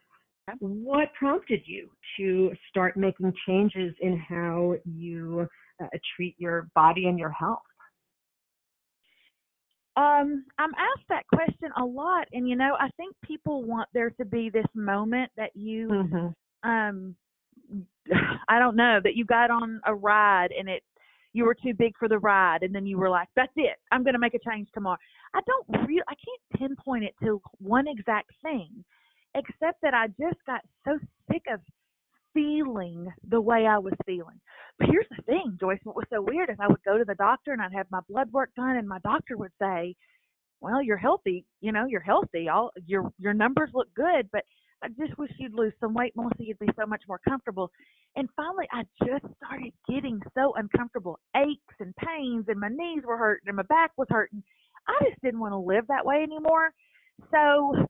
what 0.58 1.14
prompted 1.16 1.60
you 1.66 1.88
to 2.16 2.50
start 2.68 2.96
making 2.96 3.32
changes 3.46 3.94
in 4.00 4.18
how 4.18 4.74
you 4.84 5.46
uh, 5.80 5.86
treat 6.16 6.34
your 6.38 6.66
body 6.74 7.06
and 7.06 7.20
your 7.20 7.30
health? 7.30 7.62
Um, 9.96 10.44
I'm 10.58 10.72
asked 10.74 11.06
that 11.08 11.22
question 11.32 11.70
a 11.80 11.84
lot, 11.84 12.26
and 12.32 12.48
you 12.48 12.56
know, 12.56 12.74
I 12.80 12.88
think 12.96 13.14
people 13.24 13.62
want 13.62 13.88
there 13.94 14.10
to 14.10 14.24
be 14.24 14.50
this 14.50 14.66
moment 14.74 15.30
that 15.36 15.54
you, 15.54 15.86
Mm-hmm. 15.88 16.68
um, 16.68 17.14
I 18.48 18.58
don't 18.58 18.74
know, 18.74 18.98
that 19.04 19.14
you 19.14 19.24
got 19.24 19.52
on 19.52 19.80
a 19.86 19.94
ride 19.94 20.50
and 20.50 20.68
it 20.68 20.82
you 21.32 21.44
were 21.44 21.54
too 21.54 21.74
big 21.74 21.94
for 21.98 22.08
the 22.08 22.18
ride, 22.18 22.62
and 22.62 22.74
then 22.74 22.86
you 22.86 22.98
were 22.98 23.10
like, 23.10 23.28
"That's 23.36 23.52
it, 23.56 23.76
I'm 23.90 24.02
going 24.02 24.14
to 24.14 24.20
make 24.20 24.34
a 24.34 24.38
change 24.38 24.68
tomorrow." 24.72 24.98
I 25.34 25.40
don't 25.46 25.86
really, 25.86 26.02
I 26.08 26.14
can't 26.14 26.60
pinpoint 26.60 27.04
it 27.04 27.14
to 27.22 27.40
one 27.58 27.88
exact 27.88 28.30
thing, 28.42 28.84
except 29.34 29.80
that 29.82 29.94
I 29.94 30.08
just 30.08 30.38
got 30.46 30.60
so 30.84 30.98
sick 31.30 31.42
of 31.52 31.60
feeling 32.34 33.12
the 33.28 33.40
way 33.40 33.66
I 33.66 33.78
was 33.78 33.94
feeling. 34.06 34.40
But 34.78 34.88
here's 34.90 35.06
the 35.14 35.22
thing, 35.22 35.56
Joyce, 35.60 35.80
what 35.84 35.96
was 35.96 36.06
so 36.10 36.22
weird 36.22 36.50
is 36.50 36.56
I 36.58 36.68
would 36.68 36.82
go 36.84 36.98
to 36.98 37.04
the 37.04 37.14
doctor 37.14 37.52
and 37.52 37.60
I'd 37.60 37.72
have 37.72 37.90
my 37.90 38.00
blood 38.08 38.32
work 38.32 38.50
done 38.56 38.76
and 38.76 38.88
my 38.88 38.98
doctor 39.00 39.36
would 39.36 39.52
say, 39.60 39.94
Well, 40.60 40.82
you're 40.82 40.96
healthy, 40.96 41.44
you 41.60 41.72
know, 41.72 41.86
you're 41.86 42.00
healthy. 42.00 42.48
All 42.48 42.70
your 42.86 43.12
your 43.18 43.34
numbers 43.34 43.70
look 43.74 43.92
good, 43.94 44.28
but 44.32 44.44
I 44.82 44.88
just 44.88 45.16
wish 45.18 45.30
you'd 45.38 45.54
lose 45.54 45.72
some 45.80 45.94
weight, 45.94 46.12
Melissa, 46.16 46.36
you'd 46.44 46.58
be 46.58 46.68
so 46.78 46.86
much 46.86 47.02
more 47.08 47.20
comfortable. 47.26 47.70
And 48.16 48.28
finally 48.36 48.66
I 48.72 48.82
just 49.06 49.24
started 49.36 49.72
getting 49.88 50.20
so 50.34 50.54
uncomfortable. 50.56 51.18
Aches 51.36 51.76
and 51.80 51.94
pains 51.96 52.46
and 52.48 52.58
my 52.60 52.68
knees 52.68 53.02
were 53.04 53.16
hurting 53.16 53.48
and 53.48 53.56
my 53.56 53.62
back 53.64 53.92
was 53.96 54.08
hurting. 54.10 54.42
I 54.88 54.98
just 55.08 55.20
didn't 55.22 55.40
want 55.40 55.52
to 55.52 55.58
live 55.58 55.86
that 55.88 56.04
way 56.04 56.22
anymore. 56.22 56.72
So 57.30 57.86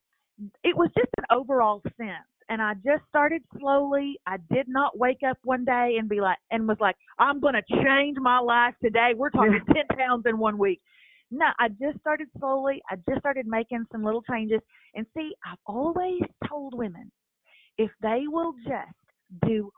it 0.64 0.76
was 0.76 0.90
just 0.96 1.11
an 1.18 1.25
overall 1.30 1.82
sense 1.96 2.26
and 2.49 2.61
I 2.61 2.75
just 2.75 3.02
started 3.08 3.42
slowly. 3.58 4.18
I 4.26 4.37
did 4.52 4.68
not 4.68 4.99
wake 4.99 5.20
up 5.26 5.38
one 5.44 5.64
day 5.64 5.96
and 5.99 6.08
be 6.08 6.20
like, 6.20 6.37
and 6.50 6.68
was 6.68 6.76
like, 6.80 6.96
I'm 7.18 7.40
going 7.40 7.54
to 7.54 7.62
change 7.82 8.18
my 8.20 8.38
life 8.40 8.75
today. 8.82 9.12
We're 9.16 9.30
talking 9.30 9.61
10 9.75 9.96
pounds 9.96 10.25
in 10.26 10.38
one 10.38 10.58
week. 10.58 10.80
No, 11.32 11.46
I 11.58 11.68
just 11.68 11.98
started 12.00 12.28
slowly. 12.38 12.82
I 12.90 12.96
just 13.08 13.20
started 13.20 13.46
making 13.46 13.86
some 13.90 14.04
little 14.04 14.22
changes. 14.22 14.60
And 14.94 15.06
see, 15.16 15.32
I've 15.46 15.58
always 15.66 16.20
told 16.46 16.74
women 16.74 17.10
if 17.78 17.90
they 18.02 18.24
will 18.28 18.52
just 18.64 19.46
do 19.46 19.72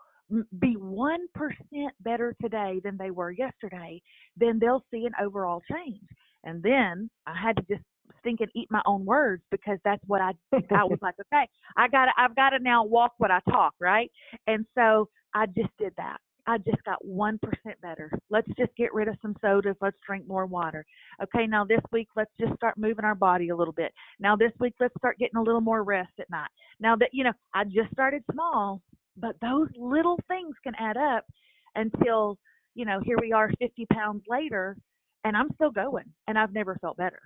be 0.59 0.75
1% 0.77 1.17
better 2.01 2.35
today 2.43 2.81
than 2.83 2.97
they 2.97 3.11
were 3.11 3.31
yesterday, 3.31 4.03
then 4.37 4.59
they'll 4.59 4.85
see 4.91 5.07
an 5.07 5.13
overall 5.23 5.63
change. 5.71 6.01
And 6.43 6.61
then 6.61 7.09
I 7.27 7.35
had 7.41 7.57
to 7.57 7.63
just 7.71 7.85
think 8.25 8.41
and 8.41 8.51
eat 8.55 8.69
my 8.71 8.83
own 8.85 9.05
words 9.05 9.43
because 9.51 9.79
that's 9.85 10.03
what 10.07 10.21
I 10.21 10.33
I 10.71 10.85
was 10.85 10.99
like, 11.03 11.15
okay, 11.33 11.49
I 11.77 11.89
got 11.89 12.07
to 12.07 12.13
I've 12.19 12.35
got 12.35 12.51
to 12.51 12.59
now 12.59 12.85
walk 12.85 13.13
what 13.19 13.31
I 13.31 13.41
talk, 13.49 13.75
right? 13.81 14.11
And 14.47 14.67
so 14.77 15.09
I 15.35 15.47
just 15.47 15.71
did 15.79 15.93
that. 15.99 16.19
I 16.47 16.59
just 16.59 16.83
got 16.85 16.99
1% 17.05 17.39
better. 17.81 18.11
Let's 18.31 18.49
just 18.59 18.75
get 18.77 18.93
rid 18.93 19.09
of 19.09 19.17
some 19.23 19.35
sodas. 19.41 19.77
Let's 19.81 19.97
drink 20.07 20.27
more 20.29 20.47
water. 20.47 20.85
Okay, 21.23 21.47
now 21.47 21.65
this 21.65 21.81
week, 21.93 22.09
let's 22.17 22.31
just 22.39 22.55
start 22.55 22.77
moving 22.77 23.05
our 23.05 23.15
body 23.15 23.49
a 23.49 23.57
little 23.57 23.73
bit. 23.73 23.93
Now 24.21 24.37
this 24.37 24.53
week, 24.61 24.75
let's 24.81 24.95
start 24.99 25.19
getting 25.19 25.37
a 25.37 25.43
little 25.43 25.61
more 25.61 25.83
rest 25.83 26.13
at 26.21 26.31
night. 26.31 26.51
Now 26.81 26.97
that, 26.97 27.11
you 27.13 27.25
know, 27.25 27.33
I 27.55 27.65
just 27.65 27.91
started 27.93 28.23
small, 28.33 28.83
but 29.17 29.37
those 29.41 29.69
little 29.77 30.19
things 30.29 30.55
can 30.63 30.75
add 30.79 30.97
up 30.97 31.25
until, 31.77 32.39
you 32.75 32.85
know, 32.85 33.01
here 33.05 33.17
we 33.21 33.33
are 33.33 33.51
50 33.59 33.87
pounds 33.93 34.23
later 34.29 34.77
and 35.25 35.37
I'm 35.37 35.51
still 35.55 35.71
going 35.71 36.05
and 36.29 36.39
I've 36.39 36.53
never 36.53 36.77
felt 36.81 36.97
better. 36.97 37.21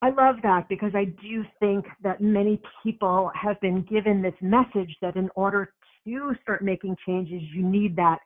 I 0.00 0.10
love 0.10 0.36
that 0.44 0.68
because 0.68 0.92
I 0.94 1.06
do 1.06 1.44
think 1.58 1.84
that 2.02 2.20
many 2.20 2.60
people 2.84 3.32
have 3.34 3.60
been 3.60 3.82
given 3.82 4.22
this 4.22 4.34
message 4.40 4.96
that 5.02 5.16
in 5.16 5.28
order 5.34 5.72
to 6.16 6.34
start 6.42 6.62
making 6.62 6.96
changes, 7.06 7.42
you 7.54 7.62
need 7.62 7.96
that 7.96 8.18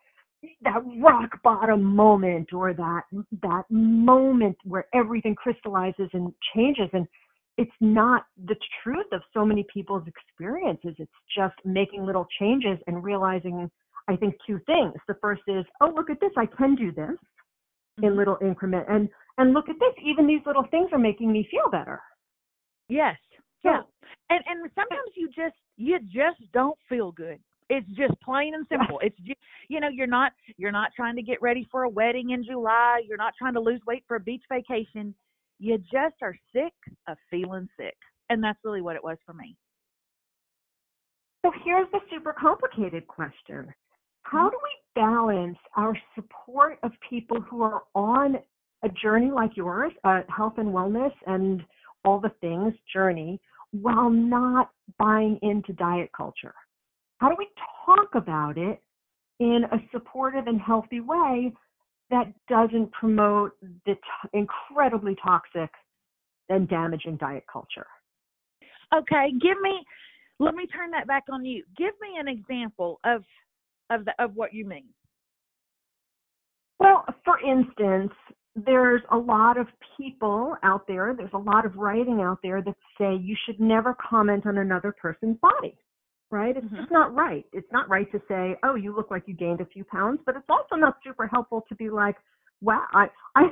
that 0.63 0.83
rock 1.01 1.31
bottom 1.45 1.83
moment 1.83 2.53
or 2.53 2.73
that 2.75 3.03
that 3.43 3.63
moment 3.71 4.57
where 4.65 4.87
everything 4.93 5.35
crystallizes 5.37 6.09
and 6.15 6.33
changes 6.55 6.89
and 6.93 7.07
it's 7.59 7.71
not 7.81 8.25
the 8.47 8.57
truth 8.83 9.07
of 9.13 9.21
so 9.33 9.45
many 9.45 9.65
people's 9.73 10.03
experiences 10.09 10.97
it's 10.99 11.13
just 11.37 11.55
making 11.65 12.05
little 12.05 12.27
changes 12.41 12.77
and 12.89 13.05
realizing 13.05 13.71
i 14.09 14.17
think 14.17 14.35
two 14.45 14.59
things 14.67 14.93
the 15.07 15.15
first 15.21 15.43
is 15.47 15.65
oh 15.81 15.93
look 15.95 16.11
at 16.11 16.19
this 16.19 16.33
i 16.37 16.45
can 16.45 16.75
do 16.75 16.91
this 16.91 17.17
in 17.99 18.11
Mhm. 18.15 18.17
little 18.17 18.39
increment 18.43 18.85
and 18.89 19.09
and 19.39 19.53
look 19.53 19.69
at 19.69 19.79
this 19.79 19.95
even 20.03 20.27
these 20.27 20.45
little 20.45 20.65
things 20.73 20.89
are 20.93 20.99
making 20.99 21.31
me 21.31 21.45
feel 21.53 21.69
better 21.71 22.03
Yes. 22.89 23.17
So- 23.63 23.71
Yeah. 23.71 23.83
And 24.31 24.43
and 24.49 24.71
sometimes 24.75 25.11
you 25.15 25.29
just 25.29 25.55
you 25.77 26.01
just 26.01 26.41
don't 26.53 26.79
feel 26.89 27.13
good. 27.13 27.39
It's 27.75 27.89
just 27.97 28.21
plain 28.21 28.55
and 28.55 28.67
simple. 28.69 29.01
It's 29.03 29.17
just, 29.21 29.41
you 29.69 29.81
know, 29.81 29.89
you're 29.89 30.07
not 30.07 30.33
you're 30.59 30.71
not 30.71 30.91
trying 30.95 31.17
to 31.17 31.23
get 31.23 31.41
ready 31.41 31.67
for 31.71 31.85
a 31.85 31.89
wedding 31.89 32.31
in 32.31 32.45
July. 32.45 33.01
You're 33.09 33.17
not 33.17 33.33
trying 33.39 33.55
to 33.55 33.61
lose 33.61 33.81
weight 33.87 34.05
for 34.07 34.17
a 34.17 34.21
beach 34.21 34.43
vacation. 34.53 35.15
You 35.59 35.79
just 35.79 36.17
are 36.21 36.37
sick 36.53 36.75
of 37.09 37.17
feeling 37.31 37.67
sick. 37.79 37.97
And 38.29 38.45
that's 38.45 38.59
really 38.63 38.83
what 38.83 38.95
it 38.95 39.03
was 39.03 39.17
for 39.25 39.33
me. 39.33 39.57
So 41.43 41.51
here's 41.65 41.91
the 41.93 42.01
super 42.11 42.35
complicated 42.39 43.07
question. 43.07 43.73
How 44.23 44.51
do 44.51 44.57
we 44.63 45.01
balance 45.01 45.59
our 45.75 45.97
support 46.15 46.79
of 46.83 46.93
people 47.09 47.41
who 47.41 47.63
are 47.63 47.85
on 47.95 48.37
a 48.85 48.89
journey 49.03 49.31
like 49.31 49.57
yours, 49.57 49.93
a 50.05 50.21
health 50.29 50.55
and 50.59 50.69
wellness 50.69 51.13
and 51.27 51.63
all 52.05 52.21
the 52.21 52.33
things 52.43 52.75
journey, 52.93 53.41
while 53.71 54.11
not 54.11 54.71
buying 54.99 55.39
into 55.41 55.73
diet 55.73 56.11
culture? 56.15 56.55
How 57.23 57.29
do 57.29 57.37
we 57.39 57.47
talk 57.87 58.17
about 58.17 58.59
it 58.59 58.83
in 59.39 59.61
a 59.71 59.77
supportive 59.93 60.49
and 60.49 60.61
healthy 60.61 60.99
way 60.99 61.53
that 62.11 62.33
doesn't 62.49 62.91
promote 62.91 63.53
the 63.87 63.95
t- 63.95 64.29
incredibly 64.33 65.17
toxic 65.25 65.71
and 66.49 66.69
damaging 66.69 67.19
diet 67.19 67.45
culture? 67.51 67.87
Okay, 68.93 69.31
give 69.41 69.61
me 69.63 69.85
let 70.41 70.57
me 70.57 70.67
turn 70.67 70.91
that 70.91 71.07
back 71.07 71.23
on 71.31 71.45
you. 71.45 71.63
Give 71.79 71.93
me 72.01 72.19
an 72.19 72.27
example 72.27 72.99
of 73.05 73.23
of 73.91 74.05
the, 74.05 74.13
of 74.19 74.35
what 74.35 74.53
you 74.53 74.65
mean. 74.65 74.87
Well, 76.81 77.05
for 77.25 77.39
instance, 77.39 78.11
there's 78.57 79.03
a 79.13 79.17
lot 79.17 79.59
of 79.59 79.69
people 79.97 80.57
out 80.65 80.89
there, 80.89 81.15
there's 81.17 81.31
a 81.35 81.39
lot 81.39 81.67
of 81.67 81.77
writing 81.77 82.21
out 82.21 82.39
there 82.43 82.63
that 82.63 82.75
say 82.99 83.15
you 83.15 83.37
should 83.47 83.61
never 83.61 83.95
comment 83.95 84.45
on 84.45 84.59
another 84.59 84.93
person's 85.01 85.37
body, 85.41 85.79
right? 86.33 86.57
It's 86.57 86.67
Mhm. 86.67 86.77
just 86.77 86.91
not 86.91 87.15
right. 87.15 87.47
It's 87.53 87.71
not 87.71 87.89
right 87.89 88.11
to 88.11 88.21
say, 88.27 88.57
oh, 88.65 88.75
you 88.75 88.93
look 88.95 89.11
like 89.11 89.29
you 89.29 89.35
gained 89.35 89.61
a 89.61 89.67
few 89.67 89.85
pounds, 89.85 90.21
but 90.25 90.35
it's 90.35 90.49
also 90.49 90.75
not 90.75 90.97
super 91.05 91.27
helpful 91.27 91.65
to 91.69 91.75
be 91.77 91.91
like, 91.91 92.17
wow, 92.63 92.87
I, 92.93 93.09
I, 93.37 93.43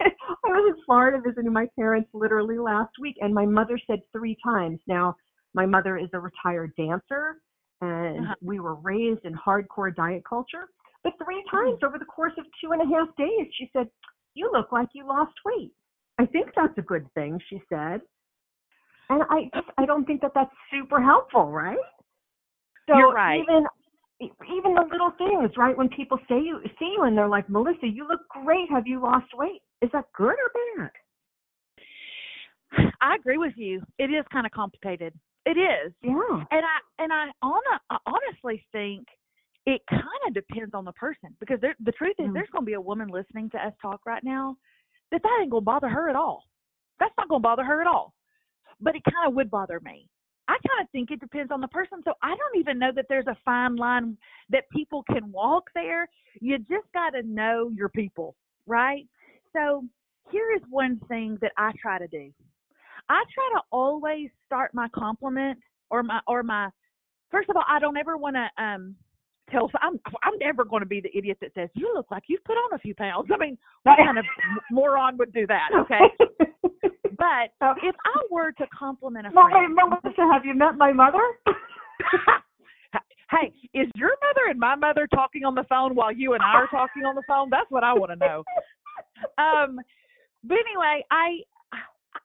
I 0.00 0.08
was 0.44 0.76
in 0.76 0.84
Florida 0.84 1.20
visiting 1.26 1.52
my 1.52 1.66
parents 1.76 2.10
literally 2.12 2.58
last 2.58 2.92
week, 3.00 3.16
and 3.20 3.34
my 3.34 3.46
mother 3.46 3.78
said 3.86 4.00
three 4.12 4.36
times. 4.44 4.78
Now, 4.86 5.16
my 5.54 5.64
mother 5.64 5.96
is 5.96 6.10
a 6.12 6.20
retired 6.20 6.72
dancer, 6.76 7.40
and 7.80 8.26
Uh-huh. 8.26 8.34
we 8.42 8.60
were 8.60 8.74
raised 8.76 9.24
in 9.24 9.34
hardcore 9.34 9.94
diet 9.94 10.22
culture. 10.28 10.68
But 11.02 11.14
three 11.24 11.42
times 11.50 11.78
over 11.82 11.98
the 11.98 12.04
course 12.04 12.34
of 12.36 12.44
two 12.60 12.72
and 12.72 12.82
a 12.82 12.94
half 12.94 13.08
days, 13.16 13.46
she 13.54 13.70
said, 13.72 13.88
You 14.34 14.50
look 14.52 14.72
like 14.72 14.88
you 14.92 15.06
lost 15.06 15.34
weight. 15.44 15.72
I 16.18 16.26
think 16.26 16.50
that's 16.54 16.76
a 16.76 16.82
good 16.82 17.06
thing, 17.14 17.40
she 17.48 17.62
said. 17.68 18.02
And 19.08 19.22
I 19.30 19.48
just, 19.54 19.68
I 19.78 19.86
don't 19.86 20.04
think 20.04 20.20
that 20.22 20.32
that's 20.34 20.50
super 20.70 21.00
helpful, 21.00 21.50
right? 21.50 21.78
So 22.88 22.96
You're 22.96 23.12
right. 23.12 23.40
even 23.40 23.66
even 24.20 24.74
the 24.74 24.84
little 24.90 25.12
things, 25.18 25.50
right? 25.58 25.76
When 25.76 25.88
people 25.90 26.18
say 26.28 26.36
you 26.40 26.60
see 26.78 26.94
you 26.96 27.02
and 27.02 27.16
they're 27.18 27.28
like, 27.28 27.50
Melissa, 27.50 27.86
you 27.86 28.08
look 28.08 28.20
great. 28.28 28.70
Have 28.70 28.86
you 28.86 29.02
lost 29.02 29.26
weight? 29.34 29.60
Is 29.82 29.90
that 29.92 30.04
good 30.16 30.34
or 30.34 30.50
bad? 30.78 30.90
I 33.00 33.14
agree 33.14 33.36
with 33.38 33.52
you. 33.56 33.82
It 33.98 34.10
is 34.10 34.24
kind 34.32 34.46
of 34.46 34.52
complicated. 34.52 35.12
It 35.44 35.58
is. 35.58 35.92
Yeah. 36.02 36.44
And 36.50 36.64
I 36.64 37.02
and 37.02 37.12
I, 37.12 37.26
on 37.42 37.60
I 37.90 37.98
honestly 38.06 38.64
think 38.72 39.06
it 39.66 39.82
kind 39.90 40.02
of 40.26 40.34
depends 40.34 40.74
on 40.74 40.84
the 40.84 40.92
person 40.92 41.36
because 41.40 41.60
there, 41.60 41.74
the 41.84 41.92
truth 41.92 42.14
is 42.18 42.26
Mm. 42.28 42.34
there's 42.34 42.50
going 42.50 42.62
to 42.62 42.66
be 42.66 42.74
a 42.74 42.80
woman 42.80 43.08
listening 43.08 43.50
to 43.50 43.58
us 43.58 43.72
talk 43.82 44.00
right 44.06 44.22
now 44.24 44.56
that 45.10 45.22
that 45.22 45.38
ain't 45.40 45.50
going 45.50 45.62
to 45.62 45.64
bother 45.64 45.88
her 45.88 46.08
at 46.08 46.16
all. 46.16 46.44
That's 46.98 47.14
not 47.18 47.28
going 47.28 47.40
to 47.40 47.42
bother 47.42 47.64
her 47.64 47.80
at 47.80 47.86
all. 47.86 48.14
But 48.80 48.96
it 48.96 49.02
kind 49.04 49.28
of 49.28 49.34
would 49.34 49.50
bother 49.50 49.80
me. 49.80 50.08
I 50.48 50.52
kind 50.52 50.82
of 50.82 50.90
think 50.90 51.10
it 51.10 51.20
depends 51.20 51.50
on 51.50 51.60
the 51.60 51.68
person. 51.68 52.00
So 52.04 52.12
I 52.22 52.28
don't 52.28 52.58
even 52.58 52.78
know 52.78 52.92
that 52.94 53.06
there's 53.08 53.26
a 53.26 53.36
fine 53.44 53.76
line 53.76 54.16
that 54.50 54.64
people 54.70 55.02
can 55.10 55.32
walk 55.32 55.64
there. 55.74 56.08
You 56.40 56.58
just 56.58 56.90
got 56.94 57.10
to 57.10 57.22
know 57.22 57.70
your 57.74 57.88
people, 57.88 58.36
right? 58.66 59.06
So 59.52 59.84
here 60.30 60.52
is 60.54 60.62
one 60.70 61.00
thing 61.08 61.38
that 61.40 61.52
I 61.56 61.72
try 61.80 61.98
to 61.98 62.06
do. 62.06 62.32
I 63.08 63.22
try 63.32 63.50
to 63.54 63.60
always 63.70 64.30
start 64.44 64.74
my 64.74 64.88
compliment 64.88 65.58
or 65.90 66.02
my 66.02 66.20
or 66.26 66.42
my 66.42 66.68
first 67.30 67.48
of 67.48 67.56
all, 67.56 67.64
I 67.68 67.78
don't 67.78 67.96
ever 67.96 68.16
want 68.16 68.36
to 68.36 68.62
um 68.62 68.96
tell 69.50 69.70
I'm 69.80 70.00
I'm 70.22 70.38
never 70.40 70.64
going 70.64 70.80
to 70.80 70.86
be 70.88 71.00
the 71.00 71.16
idiot 71.16 71.38
that 71.40 71.52
says 71.54 71.68
you 71.74 71.92
look 71.94 72.10
like 72.10 72.24
you've 72.28 72.44
put 72.44 72.54
on 72.56 72.74
a 72.74 72.78
few 72.78 72.94
pounds. 72.94 73.28
I 73.32 73.38
mean, 73.38 73.58
what 73.84 73.98
kind 73.98 74.18
of 74.18 74.24
moron 74.70 75.16
would 75.18 75.32
do 75.32 75.46
that? 75.46 75.68
Okay, 75.80 76.00
but 77.18 77.52
Oh. 77.60 77.74
if 77.82 77.94
I 78.04 78.20
were 78.30 78.52
to 78.52 78.66
compliment 78.68 79.26
a 79.26 79.30
Well, 79.34 79.48
friend, 79.48 79.76
wait, 79.76 79.88
Melissa, 80.02 80.32
have 80.32 80.44
you 80.44 80.54
met 80.54 80.76
my 80.76 80.92
mother? 80.92 81.20
hey, 83.30 83.52
is 83.74 83.88
your 83.94 84.10
mother 84.22 84.48
and 84.50 84.58
my 84.58 84.74
mother 84.74 85.06
talking 85.14 85.44
on 85.44 85.54
the 85.54 85.64
phone 85.64 85.94
while 85.94 86.12
you 86.12 86.34
and 86.34 86.42
I 86.42 86.54
are 86.54 86.66
talking 86.68 87.04
on 87.04 87.14
the 87.14 87.22
phone? 87.26 87.50
That's 87.50 87.70
what 87.70 87.84
I 87.84 87.92
want 87.92 88.12
to 88.12 88.16
know. 88.16 88.44
Um, 89.38 89.80
but 90.44 90.58
anyway, 90.58 91.04
I 91.10 91.40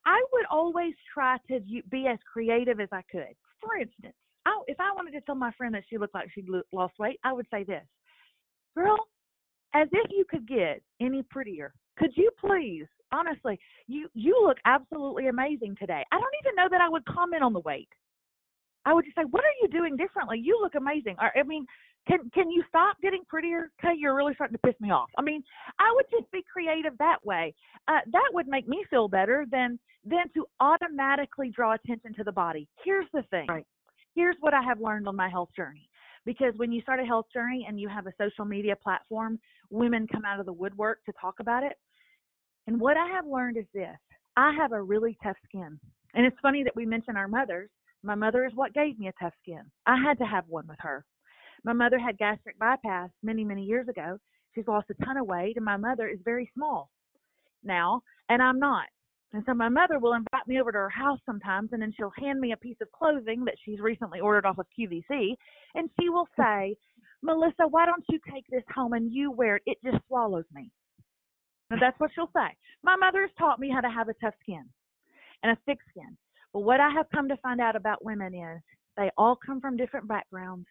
I 0.06 0.24
would 0.32 0.46
always 0.50 0.94
try 1.14 1.38
to 1.50 1.60
be 1.90 2.08
as 2.08 2.18
creative 2.32 2.80
as 2.80 2.90
I 2.92 3.02
could. 3.12 3.36
For 3.62 3.76
instance, 3.78 4.16
I, 4.46 4.60
if 4.68 4.80
I 4.80 4.92
wanted 4.96 5.12
to 5.12 5.22
tell 5.22 5.36
my 5.36 5.52
friend 5.52 5.74
that 5.76 5.84
she 5.90 5.98
looked 5.98 6.14
like 6.16 6.30
she'd 6.34 6.48
lost 6.72 6.94
weight, 6.98 7.20
I 7.24 7.34
would 7.34 7.46
say 7.52 7.64
this, 7.64 7.84
girl, 8.76 8.98
as 9.74 9.88
if 9.92 10.12
you 10.12 10.26
could 10.30 10.48
get 10.48 10.82
any 11.00 11.24
prettier. 11.24 11.74
Could 12.02 12.12
you 12.16 12.32
please, 12.40 12.88
honestly, 13.12 13.60
you 13.88 14.10
you 14.14 14.42
look 14.46 14.58
absolutely 14.66 15.28
amazing 15.28 15.76
today. 15.80 16.04
I 16.12 16.16
don't 16.16 16.36
even 16.44 16.56
know 16.56 16.68
that 16.72 16.82
I 16.82 16.90
would 16.90 17.06
comment 17.06 17.44
on 17.44 17.54
the 17.54 17.60
weight. 17.60 17.90
I 18.86 18.94
would 18.94 19.06
just 19.06 19.16
say, 19.16 19.24
what 19.30 19.44
are 19.44 19.58
you 19.62 19.68
doing 19.68 19.96
differently? 19.96 20.40
You 20.40 20.58
look 20.60 20.74
amazing. 20.74 21.16
Or, 21.22 21.32
I 21.38 21.44
mean, 21.44 21.68
can 22.08 22.32
can 22.34 22.50
you 22.50 22.64
stop 22.68 22.98
getting 23.02 23.22
prettier? 23.28 23.70
Okay, 23.80 23.94
you're 23.96 24.16
really 24.16 24.34
starting 24.34 24.58
to 24.58 24.68
piss 24.68 24.80
me 24.82 24.90
off. 24.90 25.10
I 25.20 25.22
mean, 25.22 25.44
I 25.78 25.92
would 25.94 26.06
just 26.10 26.32
be 26.32 26.44
creative 26.52 26.98
that 26.98 27.24
way. 27.24 27.54
Uh, 27.88 28.00
that 28.12 28.30
would 28.34 28.48
make 28.48 28.68
me 28.68 28.84
feel 28.90 29.08
better 29.08 29.46
than 29.52 29.78
than 30.04 30.28
to 30.34 30.48
automatically 30.60 31.52
draw 31.52 31.74
attention 31.74 32.16
to 32.16 32.24
the 32.24 32.32
body. 32.32 32.68
Here's 32.84 33.06
the 33.14 33.22
thing. 33.30 33.46
Right. 33.48 33.66
Here's 34.16 34.36
what 34.40 34.56
I 34.56 34.64
have 34.64 34.82
learned 34.82 35.08
on 35.08 35.16
my 35.16 35.30
health 35.30 35.50
journey. 35.56 35.88
Because 36.26 36.54
when 36.58 36.72
you 36.72 36.82
start 36.82 37.00
a 37.00 37.06
health 37.06 37.26
journey 37.34 37.66
and 37.68 37.80
you 37.80 37.88
have 37.88 38.08
a 38.08 38.14
social 38.20 38.46
media 38.46 38.76
platform, 38.76 39.40
women 39.70 40.08
come 40.12 40.26
out 40.26 40.40
of 40.40 40.46
the 40.46 40.54
woodwork 40.54 41.04
to 41.06 41.14
talk 41.20 41.36
about 41.40 41.64
it. 41.64 41.74
And 42.68 42.80
what 42.80 42.98
I 42.98 43.08
have 43.08 43.26
learned 43.26 43.58
is 43.58 43.66
this 43.74 43.98
I 44.38 44.54
have 44.58 44.72
a 44.72 44.82
really 44.82 45.18
tough 45.24 45.38
skin. 45.46 45.80
And 46.14 46.26
it's 46.26 46.38
funny 46.42 46.64
that 46.64 46.76
we 46.76 46.86
mention 46.86 47.18
our 47.18 47.28
mothers. 47.28 47.70
My 48.04 48.16
mother 48.16 48.46
is 48.46 48.54
what 48.56 48.74
gave 48.74 48.98
me 49.00 49.08
a 49.08 49.14
tough 49.22 49.34
skin. 49.42 49.62
I 49.86 49.98
had 50.02 50.18
to 50.20 50.26
have 50.26 50.46
one 50.48 50.68
with 50.68 50.80
her. 50.80 51.06
My 51.64 51.74
mother 51.74 52.00
had 52.00 52.18
gastric 52.18 52.58
bypass 52.58 53.10
many, 53.22 53.44
many 53.44 53.64
years 53.64 53.88
ago. 53.88 54.18
She's 54.56 54.68
lost 54.68 54.90
a 54.90 55.06
ton 55.06 55.18
of 55.18 55.28
weight, 55.28 55.56
and 55.56 55.66
my 55.66 55.78
mother 55.78 56.08
is 56.08 56.20
very 56.26 56.50
small 56.54 56.90
now, 57.64 58.02
and 58.30 58.42
I'm 58.42 58.60
not. 58.60 58.88
And 59.34 59.44
so 59.46 59.54
my 59.54 59.70
mother 59.70 59.98
will 60.00 60.14
invite 60.14 60.48
me 60.48 60.60
over 60.60 60.72
to 60.72 60.78
her 60.78 60.90
house 60.90 61.20
sometimes, 61.26 61.70
and 61.72 61.82
then 61.82 61.94
she'll 61.96 62.12
hand 62.18 62.40
me 62.40 62.52
a 62.52 62.58
piece 62.58 62.76
of 62.82 62.92
clothing 62.92 63.46
that 63.46 63.56
she's 63.64 63.80
recently 63.80 64.20
ordered 64.20 64.46
off 64.46 64.58
of 64.58 64.66
QVC, 64.78 65.36
and 65.76 65.90
she 66.00 66.10
will 66.10 66.28
say, 66.38 66.76
Melissa, 67.22 67.68
why 67.70 67.86
don't 67.86 68.04
you 68.10 68.20
take 68.34 68.46
this 68.50 68.64
home 68.74 68.94
and 68.94 69.12
you 69.12 69.32
wear 69.32 69.58
it? 69.58 69.64
It 69.66 69.78
just 69.86 70.04
swallows 70.08 70.46
me. 70.54 70.70
That's 71.80 72.00
what 72.00 72.12
she'll 72.14 72.32
say. 72.36 72.56
My 72.84 72.96
mother 72.96 73.22
has 73.22 73.30
taught 73.38 73.60
me 73.60 73.70
how 73.70 73.82
to 73.82 73.90
have 73.90 74.10
a 74.10 74.14
tough 74.16 74.34
skin 74.42 74.64
and 75.44 75.52
a 75.52 75.58
thick 75.66 75.80
skin. 75.90 76.18
But 76.54 76.62
what 76.62 76.80
I 76.80 76.90
have 76.90 77.06
come 77.14 77.30
to 77.30 77.38
find 77.38 77.62
out 77.62 77.76
about 77.76 78.04
women 78.04 78.34
is 78.34 78.62
they 78.98 79.10
all 79.18 79.38
come 79.44 79.62
from 79.62 79.78
different 79.78 80.08
backgrounds. 80.08 80.68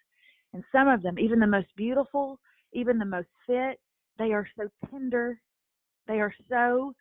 And 0.53 0.65
some 0.73 0.89
of 0.89 1.03
them, 1.03 1.19
even 1.19 1.39
the 1.39 1.47
most 1.47 1.69
beautiful, 1.77 2.39
even 2.73 2.99
the 2.99 3.05
most 3.05 3.29
fit, 3.47 3.81
they 4.19 4.33
are 4.33 4.47
so 4.59 4.69
tender. 4.91 5.41
They 6.07 6.21
are 6.21 6.35
so, 6.49 6.93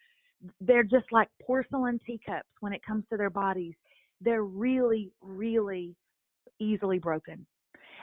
they're 0.62 0.84
just 0.84 1.12
like 1.12 1.29
porcelain 1.41 2.00
teacups 2.06 2.50
when 2.60 2.74
it 2.74 2.86
comes 2.86 3.03
to 3.10 3.18
their 3.18 3.29
bodies. 3.29 3.74
They're 4.22 4.44
really, 4.44 5.12
really 5.22 5.96
easily 6.60 7.00
broken. 7.00 7.46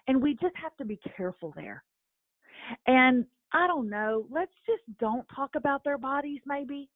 And 0.09 0.21
we 0.21 0.35
just 0.35 0.57
have 0.57 0.77
to 0.77 0.85
be 0.85 0.99
careful 1.17 1.53
there. 1.57 1.83
And 2.87 3.25
I 3.53 3.67
don't 3.67 3.89
know, 3.89 4.27
let's 4.31 4.53
just 4.67 4.83
don't 4.99 5.27
talk 5.35 5.51
about 5.57 5.85
their 5.85 5.99
bodies, 5.99 6.41
maybe. 6.47 6.89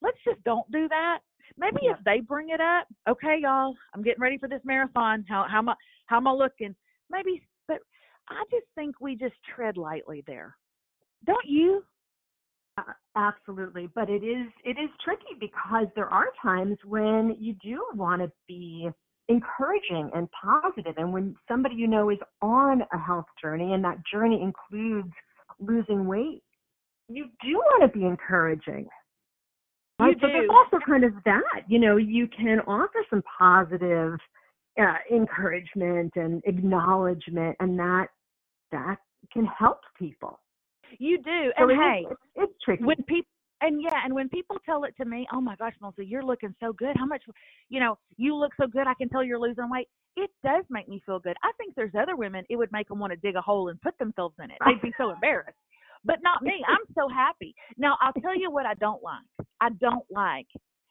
Let's 0.00 0.18
just 0.24 0.42
don't 0.44 0.70
do 0.72 0.88
that. 0.88 1.20
Maybe 1.56 1.80
yeah. 1.82 1.92
if 1.92 1.98
they 2.04 2.20
bring 2.20 2.50
it 2.50 2.60
up, 2.60 2.86
okay, 3.08 3.38
y'all, 3.40 3.74
I'm 3.94 4.02
getting 4.02 4.20
ready 4.20 4.38
for 4.38 4.48
this 4.48 4.60
marathon. 4.64 5.24
How 5.28 5.46
how 5.48 5.58
am 5.58 5.68
I 5.68 5.74
how 6.06 6.16
am 6.16 6.26
I 6.26 6.32
looking? 6.32 6.74
Maybe 7.10 7.42
but 7.68 7.78
I 8.28 8.42
just 8.50 8.66
think 8.74 8.96
we 9.00 9.16
just 9.16 9.34
tread 9.54 9.76
lightly 9.76 10.24
there. 10.26 10.56
Don't 11.26 11.46
you? 11.46 11.84
Uh, 12.78 12.92
absolutely, 13.16 13.88
but 13.94 14.08
it 14.08 14.24
is 14.24 14.46
it 14.64 14.78
is 14.78 14.90
tricky 15.04 15.36
because 15.38 15.86
there 15.94 16.08
are 16.08 16.28
times 16.42 16.78
when 16.84 17.36
you 17.38 17.54
do 17.62 17.84
want 17.94 18.22
to 18.22 18.32
be 18.48 18.88
encouraging 19.28 20.10
and 20.14 20.28
positive 20.32 20.94
and 20.96 21.12
when 21.12 21.36
somebody 21.48 21.74
you 21.74 21.86
know 21.86 22.10
is 22.10 22.18
on 22.40 22.82
a 22.92 22.98
health 22.98 23.26
journey 23.40 23.72
and 23.72 23.84
that 23.84 23.98
journey 24.10 24.42
includes 24.42 25.12
losing 25.62 26.06
weight 26.06 26.42
you 27.08 27.26
do 27.42 27.54
want 27.54 27.92
to 27.92 27.98
be 27.98 28.04
encouraging 28.04 28.86
right? 29.98 30.20
but 30.20 30.28
there's 30.28 30.50
also 30.50 30.78
kind 30.84 31.04
of 31.04 31.12
that 31.24 31.62
you 31.68 31.78
know 31.78 31.96
you 31.96 32.28
can 32.28 32.60
offer 32.60 33.04
some 33.10 33.22
positive 33.38 34.18
uh, 34.80 34.94
encouragement 35.14 36.12
and 36.16 36.42
acknowledgement, 36.46 37.56
and 37.60 37.78
that 37.78 38.06
that 38.70 38.96
can 39.32 39.46
help 39.46 39.80
people. 39.98 40.40
You 40.98 41.18
do, 41.18 41.52
so 41.58 41.68
and 41.68 41.80
hey, 41.80 42.06
it's, 42.10 42.20
it's 42.36 42.52
tricky 42.64 42.84
when 42.84 42.96
people. 43.06 43.28
And 43.62 43.82
yeah, 43.82 44.00
and 44.04 44.14
when 44.14 44.30
people 44.30 44.58
tell 44.66 44.84
it 44.84 44.94
to 44.98 45.06
me, 45.06 45.28
oh 45.34 45.42
my 45.42 45.56
gosh, 45.56 45.74
Melissa, 45.82 46.04
you're 46.04 46.24
looking 46.24 46.54
so 46.60 46.74
good. 46.74 46.96
How 46.98 47.06
much, 47.06 47.24
you 47.70 47.80
know, 47.80 47.98
you 48.18 48.36
look 48.36 48.52
so 48.60 48.68
good. 48.68 48.88
I 48.88 48.94
can 48.94 49.10
tell 49.10 49.24
you're 49.24 49.40
losing 49.40 49.70
weight. 49.70 49.88
It 50.16 50.30
does 50.44 50.64
make 50.70 50.88
me 50.88 51.02
feel 51.06 51.20
good. 51.20 51.36
I 51.44 51.52
think 51.58 51.74
there's 51.76 51.94
other 52.00 52.16
women 52.16 52.44
it 52.50 52.56
would 52.56 52.72
make 52.72 52.88
them 52.88 53.00
want 53.00 53.12
to 53.12 53.18
dig 53.18 53.36
a 53.36 53.42
hole 53.42 53.70
and 53.70 53.80
put 53.82 53.98
themselves 53.98 54.36
in 54.44 54.52
it. 54.52 54.58
They'd 54.66 54.82
be 54.82 54.94
so 54.98 55.12
embarrassed. 55.12 55.58
But 56.04 56.18
not 56.22 56.42
me. 56.42 56.64
I'm 56.68 56.86
so 56.96 57.08
happy. 57.08 57.54
Now 57.78 57.98
I'll 58.02 58.14
tell 58.14 58.38
you 58.38 58.52
what 58.52 58.66
I 58.66 58.74
don't 58.76 59.02
like. 59.02 59.46
I 59.62 59.70
don't 59.80 60.06
like 60.10 60.48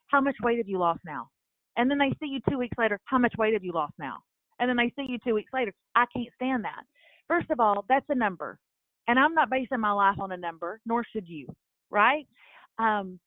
how 0.09 0.21
much 0.21 0.37
weight 0.43 0.59
have 0.59 0.69
you 0.69 0.79
lost 0.79 1.01
now? 1.05 1.29
And 1.77 1.91
then 1.91 1.99
they 1.99 2.11
see 2.21 2.27
you 2.31 2.41
two 2.49 2.59
weeks 2.59 2.77
later, 2.79 2.99
how 3.05 3.19
much 3.19 3.33
weight 3.39 3.53
have 3.53 3.65
you 3.65 3.73
lost 3.73 3.95
now? 3.99 4.17
And 4.59 4.69
then 4.69 4.77
they 4.77 4.93
see 4.97 5.07
you 5.09 5.19
two 5.25 5.35
weeks 5.35 5.51
later. 5.53 5.73
I 5.95 6.05
can't 6.15 6.29
stand 6.35 6.65
that. 6.65 6.83
First 7.27 7.51
of 7.51 7.59
all, 7.61 7.85
that's 7.89 8.05
a 8.09 8.15
number. 8.15 8.59
And 9.07 9.19
I'm 9.19 9.35
not 9.35 9.49
basing 9.51 9.81
my 9.81 9.91
life 9.93 10.17
on 10.19 10.31
a 10.33 10.37
number, 10.37 10.79
nor 10.85 11.05
should 11.13 11.27
you, 11.27 11.47
right? 11.91 12.27
Um, 12.79 13.19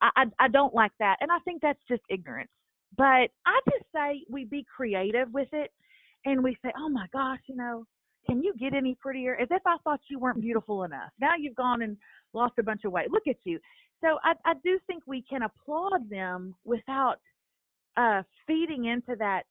I, 0.00 0.24
I, 0.38 0.48
don't 0.48 0.74
like 0.74 0.92
that. 1.00 1.16
And 1.20 1.30
I 1.30 1.38
think 1.40 1.60
that's 1.60 1.80
just 1.88 2.02
ignorance. 2.08 2.50
But 2.96 3.30
I 3.46 3.60
just 3.70 3.84
say 3.94 4.24
we 4.30 4.44
be 4.44 4.64
creative 4.74 5.32
with 5.32 5.48
it 5.52 5.70
and 6.24 6.42
we 6.42 6.56
say, 6.64 6.72
oh 6.76 6.88
my 6.88 7.06
gosh, 7.12 7.40
you 7.46 7.56
know, 7.56 7.84
can 8.26 8.42
you 8.42 8.54
get 8.58 8.74
any 8.74 8.96
prettier? 9.00 9.36
As 9.40 9.48
if 9.50 9.62
I 9.66 9.76
thought 9.84 10.00
you 10.08 10.18
weren't 10.18 10.40
beautiful 10.40 10.84
enough. 10.84 11.10
Now 11.20 11.32
you've 11.38 11.56
gone 11.56 11.82
and 11.82 11.96
lost 12.32 12.54
a 12.58 12.62
bunch 12.62 12.82
of 12.84 12.92
weight. 12.92 13.10
Look 13.10 13.26
at 13.28 13.36
you. 13.44 13.58
So 14.00 14.18
I, 14.22 14.34
I 14.44 14.54
do 14.62 14.78
think 14.86 15.02
we 15.06 15.22
can 15.22 15.42
applaud 15.42 16.08
them 16.08 16.54
without 16.64 17.16
uh, 17.96 18.22
feeding 18.46 18.86
into 18.86 19.16
that, 19.18 19.42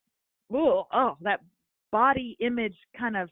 oh, 0.53 0.87
oh, 0.93 1.17
that 1.21 1.41
body 1.91 2.37
image 2.39 2.75
kind 2.97 3.17
of 3.17 3.29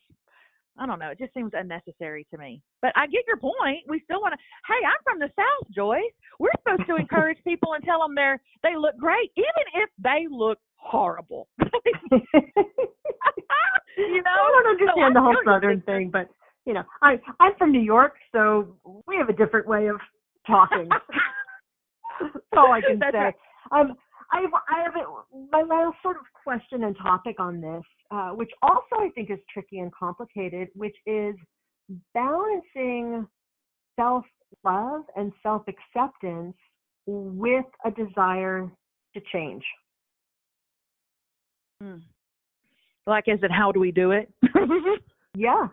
I 0.77 0.85
don't 0.85 0.99
know. 0.99 1.09
It 1.09 1.19
just 1.19 1.33
seems 1.33 1.51
unnecessary 1.53 2.27
to 2.31 2.37
me. 2.37 2.61
But 2.81 2.91
I 2.95 3.07
get 3.07 3.23
your 3.27 3.37
point. 3.37 3.87
We 3.87 4.01
still 4.03 4.21
want 4.21 4.33
to. 4.33 4.39
Hey, 4.67 4.85
I'm 4.85 4.99
from 5.03 5.19
the 5.19 5.29
South, 5.35 5.71
Joyce. 5.73 6.01
We're 6.39 6.51
supposed 6.59 6.87
to 6.89 6.95
encourage 6.97 7.37
people 7.43 7.73
and 7.73 7.83
tell 7.83 7.99
them 7.99 8.13
they're 8.15 8.41
they 8.63 8.75
look 8.75 8.97
great, 8.97 9.31
even 9.37 9.65
if 9.75 9.89
they 9.99 10.27
look 10.29 10.59
horrible. 10.75 11.47
you 11.59 11.69
know, 14.21 14.35
I 14.35 14.51
don't 14.51 14.67
understand 14.67 15.11
so 15.11 15.13
the 15.13 15.21
whole 15.21 15.37
Southern 15.45 15.81
thing, 15.81 16.09
but 16.11 16.27
you 16.65 16.73
know, 16.73 16.83
I 17.01 17.19
I'm 17.39 17.55
from 17.57 17.71
New 17.71 17.81
York, 17.81 18.15
so 18.31 18.75
we 19.07 19.15
have 19.17 19.29
a 19.29 19.33
different 19.33 19.67
way 19.67 19.87
of 19.87 19.97
talking. 20.45 20.89
That's 22.21 22.33
all 22.57 22.71
I 22.71 22.81
can 22.81 22.99
That's 22.99 23.13
say. 23.13 23.17
Right. 23.17 23.35
Um, 23.71 23.95
I 24.31 24.45
I 24.69 24.83
have 24.83 24.95
a, 24.95 25.05
my 25.51 25.61
last 25.61 25.97
sort 26.03 26.17
of 26.17 26.23
question 26.43 26.83
and 26.83 26.95
topic 26.97 27.39
on 27.39 27.61
this, 27.61 27.83
uh, 28.11 28.29
which 28.29 28.51
also 28.61 28.95
I 28.97 29.09
think 29.15 29.29
is 29.29 29.39
tricky 29.51 29.79
and 29.79 29.91
complicated, 29.93 30.69
which 30.75 30.95
is 31.05 31.35
balancing 32.13 33.27
self 33.95 34.25
love 34.63 35.03
and 35.15 35.31
self 35.43 35.63
acceptance 35.67 36.55
with 37.07 37.65
a 37.85 37.91
desire 37.91 38.69
to 39.13 39.21
change. 39.31 39.63
Hmm. 41.81 41.97
Like, 43.07 43.25
is 43.27 43.39
it 43.43 43.51
how 43.51 43.71
do 43.71 43.79
we 43.79 43.91
do 43.91 44.11
it? 44.11 44.31
yeah. 45.35 45.67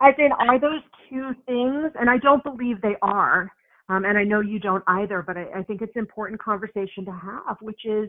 As 0.00 0.14
in, 0.18 0.30
are 0.32 0.58
those 0.58 0.80
two 1.10 1.32
things? 1.46 1.92
And 1.98 2.08
I 2.08 2.18
don't 2.18 2.42
believe 2.42 2.80
they 2.80 2.96
are. 3.02 3.50
Um, 3.90 4.04
and 4.04 4.18
I 4.18 4.24
know 4.24 4.40
you 4.40 4.58
don't 4.58 4.84
either, 4.86 5.22
but 5.22 5.36
I, 5.36 5.46
I 5.56 5.62
think 5.62 5.80
it's 5.80 5.96
an 5.96 6.00
important 6.00 6.40
conversation 6.40 7.04
to 7.06 7.12
have, 7.12 7.56
which 7.60 7.84
is 7.84 8.08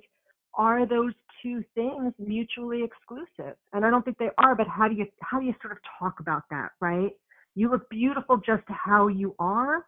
are 0.53 0.85
those 0.85 1.13
two 1.41 1.63
things 1.75 2.13
mutually 2.19 2.83
exclusive? 2.83 3.55
And 3.73 3.85
I 3.85 3.89
don't 3.89 4.03
think 4.03 4.17
they 4.17 4.29
are, 4.37 4.55
but 4.55 4.67
how 4.67 4.87
do 4.87 4.95
you 4.95 5.05
how 5.21 5.39
do 5.39 5.45
you 5.45 5.53
sort 5.61 5.73
of 5.73 5.79
talk 5.99 6.19
about 6.19 6.43
that, 6.49 6.71
right? 6.81 7.11
You 7.55 7.71
look 7.71 7.89
beautiful 7.89 8.37
just 8.37 8.63
how 8.67 9.07
you 9.07 9.35
are. 9.39 9.85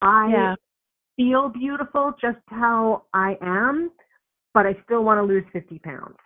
I 0.00 0.30
yeah. 0.30 0.54
feel 1.16 1.48
beautiful 1.48 2.12
just 2.20 2.38
how 2.48 3.04
I 3.12 3.36
am, 3.42 3.90
but 4.54 4.66
I 4.66 4.76
still 4.84 5.02
want 5.02 5.18
to 5.18 5.22
lose 5.22 5.44
50 5.52 5.78
pounds. 5.80 6.16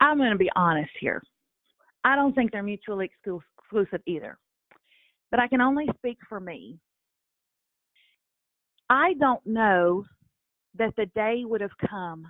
I'm 0.00 0.18
going 0.18 0.32
to 0.32 0.38
be 0.38 0.50
honest 0.54 0.90
here. 1.00 1.22
I 2.04 2.16
don't 2.16 2.34
think 2.34 2.52
they're 2.52 2.62
mutually 2.62 3.10
exclusive 3.26 4.02
either 4.06 4.38
but 5.34 5.40
I 5.40 5.48
can 5.48 5.60
only 5.60 5.88
speak 5.96 6.18
for 6.28 6.38
me. 6.38 6.78
I 8.88 9.14
don't 9.18 9.44
know 9.44 10.04
that 10.76 10.94
the 10.96 11.06
day 11.06 11.44
would 11.44 11.60
have 11.60 11.76
come 11.88 12.26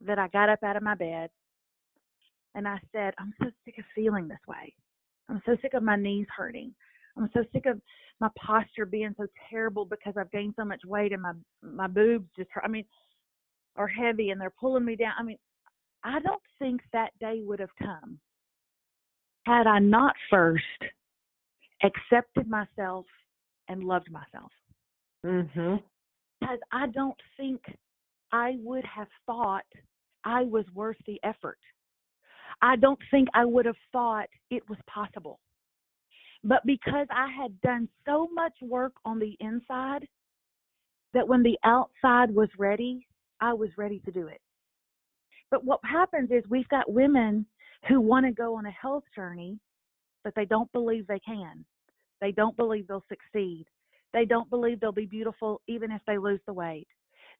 that 0.00 0.18
I 0.18 0.28
got 0.28 0.48
up 0.48 0.62
out 0.62 0.76
of 0.76 0.82
my 0.82 0.94
bed 0.94 1.30
and 2.54 2.66
I 2.66 2.78
said, 2.92 3.14
I'm 3.18 3.34
so 3.40 3.50
sick 3.64 3.76
of 3.78 3.84
feeling 3.94 4.28
this 4.28 4.38
way. 4.48 4.74
I'm 5.28 5.42
so 5.46 5.56
sick 5.62 5.74
of 5.74 5.82
my 5.82 5.96
knees 5.96 6.26
hurting. 6.36 6.74
I'm 7.16 7.30
so 7.34 7.44
sick 7.52 7.66
of 7.66 7.80
my 8.20 8.28
posture 8.38 8.86
being 8.86 9.14
so 9.16 9.26
terrible 9.48 9.84
because 9.84 10.14
I've 10.18 10.30
gained 10.30 10.54
so 10.56 10.64
much 10.64 10.80
weight 10.84 11.12
and 11.12 11.22
my 11.22 11.32
my 11.62 11.86
boobs 11.86 12.28
just 12.36 12.50
I 12.62 12.68
mean 12.68 12.84
are 13.76 13.88
heavy 13.88 14.30
and 14.30 14.40
they're 14.40 14.52
pulling 14.58 14.84
me 14.84 14.96
down. 14.96 15.12
I 15.18 15.22
mean, 15.22 15.38
I 16.02 16.20
don't 16.20 16.42
think 16.58 16.80
that 16.92 17.10
day 17.20 17.42
would 17.44 17.60
have 17.60 17.74
come 17.82 18.18
had 19.46 19.66
I 19.66 19.78
not 19.78 20.14
first 20.28 20.64
accepted 21.82 22.48
myself 22.48 23.06
and 23.68 23.84
loved 23.84 24.10
myself. 24.10 24.52
Mhm. 25.24 25.82
Because 26.40 26.58
I 26.72 26.86
don't 26.88 27.20
think 27.36 27.60
I 28.32 28.56
would 28.62 28.84
have 28.84 29.08
thought 29.26 29.64
I 30.24 30.42
was 30.42 30.64
worth 30.74 30.96
the 31.06 31.20
effort. 31.22 31.58
I 32.62 32.76
don't 32.76 32.98
think 33.10 33.28
I 33.34 33.44
would 33.44 33.66
have 33.66 33.76
thought 33.92 34.28
it 34.50 34.68
was 34.68 34.78
possible. 34.86 35.38
But 36.42 36.64
because 36.64 37.06
I 37.10 37.28
had 37.30 37.60
done 37.60 37.88
so 38.06 38.28
much 38.32 38.54
work 38.62 38.92
on 39.04 39.18
the 39.18 39.36
inside 39.40 40.06
that 41.12 41.26
when 41.26 41.42
the 41.42 41.58
outside 41.64 42.34
was 42.34 42.48
ready, 42.58 43.06
I 43.40 43.52
was 43.52 43.70
ready 43.76 44.00
to 44.04 44.10
do 44.10 44.26
it. 44.26 44.40
But 45.50 45.64
what 45.64 45.80
happens 45.84 46.30
is 46.30 46.44
we've 46.48 46.68
got 46.68 46.90
women 46.90 47.44
who 47.88 48.00
want 48.00 48.26
to 48.26 48.32
go 48.32 48.54
on 48.56 48.66
a 48.66 48.70
health 48.70 49.04
journey, 49.14 49.58
but 50.22 50.34
they 50.34 50.44
don't 50.44 50.70
believe 50.72 51.06
they 51.06 51.18
can. 51.20 51.64
They 52.20 52.32
don't 52.32 52.56
believe 52.56 52.86
they'll 52.86 53.04
succeed. 53.08 53.66
They 54.12 54.24
don't 54.24 54.50
believe 54.50 54.80
they'll 54.80 54.92
be 54.92 55.06
beautiful 55.06 55.60
even 55.68 55.90
if 55.90 56.00
they 56.06 56.18
lose 56.18 56.40
the 56.46 56.52
weight. 56.52 56.88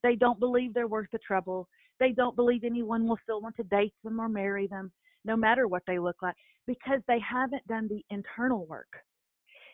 They 0.03 0.15
don't 0.15 0.41
believe 0.41 0.73
they're 0.73 0.87
worth 0.87 1.11
the 1.13 1.19
trouble. 1.19 1.69
They 1.99 2.13
don't 2.13 2.37
believe 2.37 2.65
anyone 2.65 3.07
will 3.07 3.19
still 3.23 3.41
want 3.41 3.57
to 3.57 3.65
date 3.65 3.95
them 4.03 4.21
or 4.21 4.29
marry 4.29 4.67
them, 4.67 4.91
no 5.25 5.37
matter 5.37 5.69
what 5.69 5.83
they 5.87 5.99
look 5.99 6.17
like, 6.23 6.37
because 6.67 7.01
they 7.07 7.19
haven't 7.21 7.67
done 7.67 7.89
the 7.89 8.03
internal 8.11 8.67
work. 8.67 8.89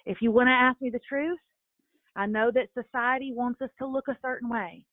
If 0.06 0.18
you 0.20 0.32
want 0.32 0.48
to 0.48 0.52
ask 0.52 0.80
me 0.80 0.90
the 0.90 1.00
truth, 1.08 1.38
I 2.16 2.26
know 2.26 2.50
that 2.52 2.68
society 2.72 3.32
wants 3.32 3.60
us 3.60 3.70
to 3.78 3.86
look 3.86 4.08
a 4.08 4.18
certain 4.22 4.48
way, 4.48 4.84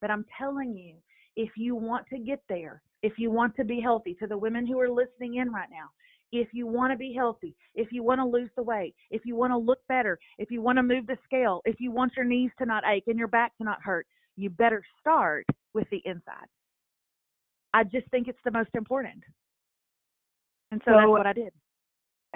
but 0.00 0.10
I'm 0.10 0.24
telling 0.38 0.74
you, 0.74 0.94
if 1.36 1.50
you 1.56 1.76
want 1.76 2.06
to 2.08 2.18
get 2.18 2.42
there, 2.48 2.82
if 3.02 3.18
you 3.18 3.30
want 3.30 3.54
to 3.56 3.64
be 3.64 3.80
healthy, 3.80 4.14
to 4.14 4.26
the 4.26 4.38
women 4.38 4.66
who 4.66 4.80
are 4.80 4.90
listening 4.90 5.36
in 5.36 5.52
right 5.52 5.68
now, 5.70 5.88
if 6.32 6.48
you 6.52 6.66
want 6.66 6.92
to 6.92 6.96
be 6.96 7.12
healthy, 7.12 7.54
if 7.74 7.88
you 7.92 8.02
want 8.02 8.20
to 8.20 8.24
lose 8.24 8.50
the 8.56 8.62
weight, 8.62 8.94
if 9.10 9.22
you 9.24 9.34
want 9.36 9.52
to 9.52 9.56
look 9.56 9.80
better, 9.88 10.18
if 10.38 10.50
you 10.50 10.62
want 10.62 10.78
to 10.78 10.82
move 10.82 11.06
the 11.06 11.18
scale, 11.24 11.60
if 11.64 11.80
you 11.80 11.90
want 11.90 12.12
your 12.16 12.24
knees 12.24 12.50
to 12.58 12.66
not 12.66 12.84
ache 12.86 13.04
and 13.06 13.18
your 13.18 13.28
back 13.28 13.56
to 13.58 13.64
not 13.64 13.82
hurt, 13.82 14.06
you 14.36 14.50
better 14.50 14.82
start 15.00 15.46
with 15.74 15.88
the 15.90 16.00
inside. 16.04 16.46
I 17.72 17.84
just 17.84 18.08
think 18.10 18.28
it's 18.28 18.38
the 18.44 18.50
most 18.50 18.70
important. 18.74 19.22
And 20.70 20.80
so, 20.84 20.92
so 20.92 20.96
that's 20.96 21.08
what 21.08 21.26
I 21.26 21.32
did. 21.32 21.52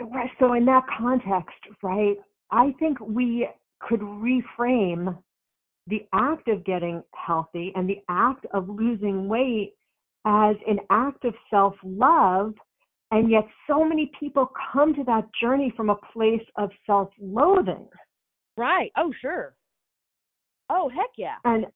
Right. 0.00 0.30
So 0.38 0.54
in 0.54 0.64
that 0.66 0.84
context, 0.98 1.56
right, 1.82 2.16
I 2.50 2.74
think 2.78 2.98
we 3.00 3.48
could 3.80 4.00
reframe 4.00 5.16
the 5.86 6.06
act 6.12 6.48
of 6.48 6.64
getting 6.64 7.02
healthy 7.14 7.72
and 7.74 7.88
the 7.88 7.98
act 8.08 8.46
of 8.52 8.68
losing 8.68 9.28
weight 9.28 9.74
as 10.24 10.56
an 10.66 10.78
act 10.90 11.24
of 11.24 11.34
self 11.50 11.74
love. 11.84 12.54
And 13.14 13.30
yet, 13.30 13.44
so 13.68 13.84
many 13.84 14.10
people 14.18 14.50
come 14.72 14.92
to 14.94 15.04
that 15.04 15.28
journey 15.40 15.72
from 15.76 15.88
a 15.88 15.94
place 16.12 16.42
of 16.56 16.70
self 16.84 17.10
loathing. 17.20 17.86
Right. 18.56 18.90
Oh, 18.96 19.12
sure. 19.20 19.54
Oh, 20.68 20.88
heck 20.88 21.10
yeah. 21.16 21.36
And 21.44 21.66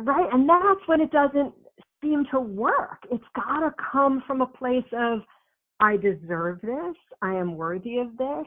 right. 0.00 0.28
And 0.32 0.48
that's 0.48 0.80
when 0.86 1.00
it 1.00 1.12
doesn't 1.12 1.54
seem 2.02 2.24
to 2.32 2.40
work. 2.40 2.98
It's 3.12 3.22
got 3.36 3.60
to 3.60 3.72
come 3.92 4.24
from 4.26 4.40
a 4.40 4.46
place 4.46 4.84
of, 4.92 5.20
I 5.78 5.98
deserve 5.98 6.62
this. 6.62 6.96
I 7.22 7.32
am 7.32 7.54
worthy 7.54 7.98
of 7.98 8.16
this. 8.16 8.46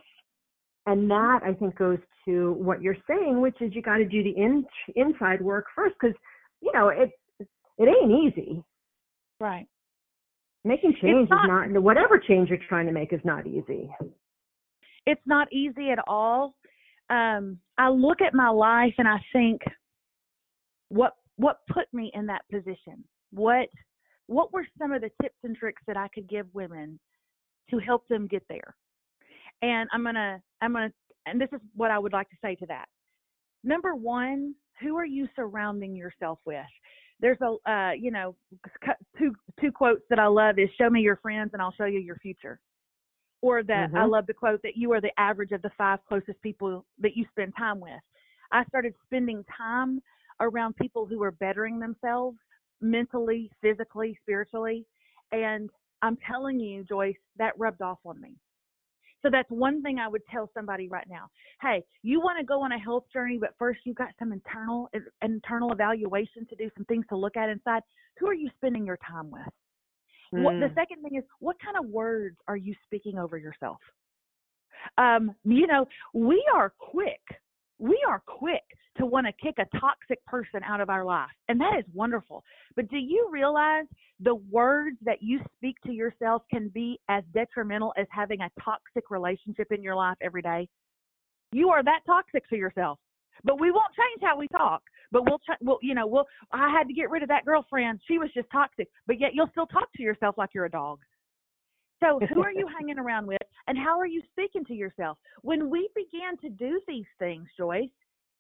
And 0.88 1.10
that 1.10 1.40
I 1.46 1.54
think 1.54 1.78
goes 1.78 2.00
to 2.26 2.52
what 2.54 2.82
you're 2.82 2.98
saying, 3.08 3.40
which 3.40 3.62
is 3.62 3.74
you 3.74 3.82
got 3.82 3.98
to 3.98 4.06
do 4.06 4.24
the 4.24 4.32
in, 4.32 4.66
inside 4.98 5.42
work 5.42 5.68
first, 5.74 5.96
because 6.02 6.18
you 6.60 6.74
know 6.74 6.90
it 6.90 7.12
it 7.78 7.88
ain't 7.88 8.12
easy. 8.12 8.62
Right. 9.40 9.68
Making 10.64 10.94
change 11.02 11.30
not, 11.30 11.66
is 11.66 11.74
not 11.74 11.82
whatever 11.82 12.20
change 12.20 12.50
you're 12.50 12.60
trying 12.70 12.86
to 12.86 12.92
make 12.92 13.14
is 13.14 13.22
not 13.24 13.48
easy. 13.48 13.90
It's 15.08 15.22
not 15.26 15.52
easy 15.52 15.90
at 15.90 16.00
all. 16.08 16.54
Um, 17.10 17.58
I 17.78 17.90
look 17.90 18.22
at 18.22 18.34
my 18.34 18.50
life 18.50 18.94
and 18.98 19.08
I 19.08 19.18
think, 19.34 19.62
what 20.90 21.14
what 21.38 21.60
put 21.72 21.86
me 21.94 22.12
in 22.14 22.28
that 22.28 22.44
position? 22.52 23.04
What 23.32 23.70
what 24.28 24.54
were 24.54 24.66
some 24.78 24.92
of 24.92 25.02
the 25.02 25.10
tips 25.22 25.38
and 25.44 25.56
tricks 25.56 25.82
that 25.88 25.98
I 25.98 26.08
could 26.10 26.30
give 26.30 26.46
women 26.54 27.00
to 27.72 27.80
help 27.80 28.08
them 28.08 28.28
get 28.28 28.44
there? 28.48 28.76
And 29.64 29.90
I'm 29.92 30.04
gonna 30.04 30.42
I'm 30.62 30.74
gonna 30.74 30.94
and 31.26 31.42
this 31.42 31.50
is 31.52 31.60
what 31.76 31.92
I 31.92 31.98
would 31.98 32.14
like 32.14 32.30
to 32.30 32.38
say 32.42 32.56
to 32.56 32.66
that. 32.68 32.86
Number 33.64 33.96
one, 33.96 34.56
who 34.80 34.96
are 34.98 35.06
you 35.06 35.28
surrounding 35.36 35.96
yourself 35.96 36.40
with? 36.46 36.66
There's 37.22 37.38
a, 37.42 37.72
uh, 37.72 37.92
you 37.92 38.12
know, 38.12 38.36
two 39.18 39.34
two 39.60 39.72
quotes 39.72 40.02
that 40.10 40.20
I 40.20 40.28
love 40.28 40.58
is 40.60 40.70
"Show 40.78 40.90
me 40.90 41.02
your 41.02 41.18
friends, 41.18 41.52
and 41.54 41.62
I'll 41.62 41.74
show 41.74 41.86
you 41.86 42.00
your 42.00 42.18
future," 42.18 42.60
or 43.42 43.64
that 43.64 43.90
mm-hmm. 43.90 43.98
I 43.98 44.06
love 44.06 44.26
the 44.28 44.34
quote 44.34 44.62
that 44.64 44.76
you 44.76 44.92
are 44.94 45.02
the 45.02 45.12
average 45.18 45.52
of 45.52 45.62
the 45.62 45.72
five 45.78 46.00
closest 46.08 46.42
people 46.42 46.86
that 47.00 47.16
you 47.16 47.26
spend 47.32 47.54
time 47.58 47.80
with. 47.80 48.02
I 48.52 48.66
started 48.66 48.94
spending 49.06 49.46
time 49.56 50.02
around 50.40 50.76
people 50.76 51.06
who 51.06 51.22
are 51.24 51.32
bettering 51.32 51.80
themselves 51.80 52.38
mentally, 52.82 53.52
physically, 53.62 54.18
spiritually, 54.24 54.86
and 55.32 55.70
I'm 56.02 56.18
telling 56.28 56.60
you, 56.60 56.84
Joyce, 56.84 57.16
that 57.38 57.54
rubbed 57.58 57.82
off 57.82 58.00
on 58.06 58.20
me. 58.20 58.36
So 59.22 59.30
that's 59.32 59.50
one 59.50 59.82
thing 59.82 60.00
I 60.00 60.08
would 60.08 60.24
tell 60.32 60.50
somebody 60.54 60.88
right 60.88 61.08
now. 61.10 61.30
Hey, 61.62 61.84
you 62.02 62.20
want 62.20 62.40
to 62.40 62.46
go 62.46 62.62
on 62.62 62.72
a 62.72 62.80
health 62.80 63.06
journey, 63.14 63.38
but 63.40 63.52
first 63.60 63.82
you've 63.84 63.96
got 63.98 64.10
some 64.18 64.32
internal 64.34 64.90
internal 65.22 65.72
evaluation 65.72 66.46
to 66.50 66.56
do, 66.56 66.70
some 66.76 66.86
things 66.86 67.06
to 67.10 67.16
look 67.16 67.38
at 67.38 67.50
inside. 67.50 67.84
Who 68.20 68.28
are 68.28 68.34
you 68.34 68.50
spending 68.58 68.86
your 68.86 68.98
time 69.08 69.30
with? 69.30 69.42
Mm. 70.34 70.44
What, 70.44 70.60
the 70.60 70.68
hmm. 70.68 70.76
second 70.76 71.04
thing 71.04 71.18
is, 71.18 71.24
what 71.40 71.58
kind 71.64 71.78
of 71.78 71.92
words 71.92 72.38
are 72.48 72.58
you 72.58 72.74
speaking 72.86 73.18
over 73.18 73.38
yourself? 73.38 73.78
Um, 74.98 75.36
you 75.44 75.68
know, 75.68 75.86
we 76.14 76.44
are 76.54 76.74
quick 76.78 77.22
we 77.82 78.00
are 78.08 78.22
quick 78.28 78.62
to 78.98 79.06
want 79.06 79.26
to 79.26 79.34
kick 79.44 79.56
a 79.58 79.78
toxic 79.80 80.24
person 80.26 80.62
out 80.64 80.82
of 80.82 80.90
our 80.90 81.04
life. 81.04 81.30
And 81.50 81.60
that 81.60 81.74
is 81.80 81.86
wonderful. 81.94 82.44
But 82.76 82.90
do 82.90 82.98
you 82.98 83.28
realize 83.32 83.86
the 84.20 84.36
words 84.36 84.98
that 85.04 85.18
you 85.22 85.40
speak 85.58 85.78
to 85.88 85.92
yourself 85.92 86.44
can 86.52 86.70
be 86.70 87.00
as 87.10 87.24
detrimental 87.34 87.92
as 87.98 88.06
having 88.12 88.42
a 88.42 88.52
toxic 88.64 89.10
relationship 89.10 89.72
in 89.72 89.82
your 89.82 89.96
life 89.96 90.18
every 90.22 90.44
day? 90.44 90.68
You 91.52 91.70
are 91.70 91.84
that 91.84 92.02
toxic 92.06 92.48
to 92.50 92.56
yourself. 92.56 93.00
But 93.44 93.60
we 93.60 93.72
won't 93.72 93.92
change 93.96 94.22
how 94.22 94.38
we 94.38 94.48
talk. 94.50 94.84
But 95.12 95.26
we'll, 95.26 95.40
ch- 95.40 95.60
we'll, 95.62 95.80
you 95.82 95.96
know, 95.96 96.06
we'll. 96.06 96.26
I 96.52 96.70
had 96.70 96.88
to 96.88 96.94
get 96.94 97.10
rid 97.10 97.24
of 97.24 97.30
that 97.30 97.46
girlfriend. 97.46 98.00
She 98.08 98.20
was 98.20 98.30
just 98.34 98.48
toxic. 98.52 98.88
But 99.08 99.20
yet 99.20 99.32
you'll 99.34 99.50
still 99.52 99.66
talk 99.66 99.90
to 99.96 100.04
yourself 100.04 100.36
like 100.38 100.52
you're 100.54 100.66
a 100.66 100.72
dog. 100.72 101.00
So, 102.02 102.20
who 102.34 102.44
are 102.44 102.52
you 102.52 102.68
hanging 102.68 103.00
around 103.00 103.28
with 103.28 103.42
and 103.68 103.78
how 103.78 104.00
are 104.00 104.08
you 104.08 104.22
speaking 104.32 104.66
to 104.66 104.74
yourself? 104.74 105.18
When 105.42 105.70
we 105.70 105.90
began 105.96 106.38
to 106.42 106.50
do 106.50 106.82
these 106.88 107.06
things, 107.20 107.48
Joyce, 107.58 107.90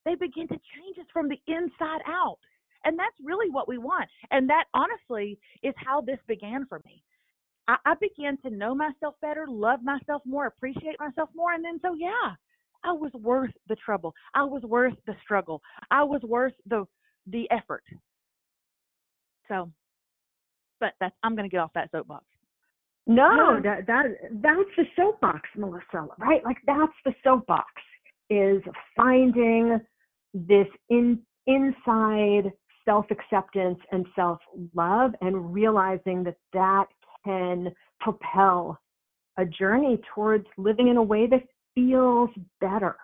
they 0.06 0.16
begin 0.16 0.48
to 0.48 0.56
change 0.76 0.98
us 1.00 1.06
from 1.14 1.30
the 1.30 1.40
inside 1.48 2.02
out. 2.08 2.40
And 2.84 2.98
that's 2.98 3.16
really 3.24 3.50
what 3.52 3.68
we 3.68 3.78
want. 3.78 4.10
And 4.32 4.50
that 4.50 4.66
honestly 4.74 5.38
is 5.62 5.76
how 5.78 6.02
this 6.02 6.18
began 6.28 6.66
for 6.66 6.82
me. 6.86 7.04
I, 7.68 7.76
I 7.86 7.94
began 8.02 8.38
to 8.38 8.50
know 8.50 8.74
myself 8.74 9.16
better, 9.22 9.46
love 9.48 9.84
myself 9.84 10.24
more, 10.26 10.48
appreciate 10.48 11.00
myself 11.00 11.30
more. 11.36 11.54
And 11.54 11.64
then, 11.64 11.80
so 11.84 11.94
yeah, 11.94 12.34
I 12.84 12.92
was 12.92 13.12
worth 13.14 13.52
the 13.70 13.76
trouble. 13.76 14.16
I 14.34 14.44
was 14.44 14.64
worth 14.64 14.96
the 15.06 15.14
struggle. 15.24 15.62
I 15.92 16.04
was 16.04 16.22
worth 16.24 16.54
the 16.66 16.86
the 17.28 17.48
effort. 17.52 17.84
So, 19.48 19.70
but 20.80 20.94
that's 21.00 21.16
I'm 21.22 21.36
going 21.36 21.48
to 21.48 21.54
get 21.54 21.60
off 21.60 21.74
that 21.76 21.92
soapbox. 21.92 22.26
No, 23.08 23.60
that 23.64 23.88
that 23.88 24.06
that's 24.42 24.70
the 24.78 24.86
soapbox, 24.96 25.42
Melissa. 25.58 26.08
Right? 26.20 26.44
Like 26.44 26.58
that's 26.68 26.94
the 27.04 27.14
soapbox 27.24 27.66
is 28.30 28.62
finding 28.96 29.80
this 30.34 30.68
in 30.90 31.20
inside 31.48 32.52
self 32.86 33.06
acceptance 33.10 33.80
and 33.92 34.06
self 34.16 34.40
love, 34.76 35.12
and 35.22 35.54
realizing 35.54 36.24
that 36.24 36.38
that 36.54 36.86
can 37.26 37.74
propel 38.00 38.80
a 39.38 39.46
journey 39.46 40.00
towards 40.14 40.46
living 40.58 40.88
in 40.88 40.98
a 40.98 41.04
way 41.04 41.28
that 41.28 41.44
feels 41.74 42.30
better. 42.60 42.96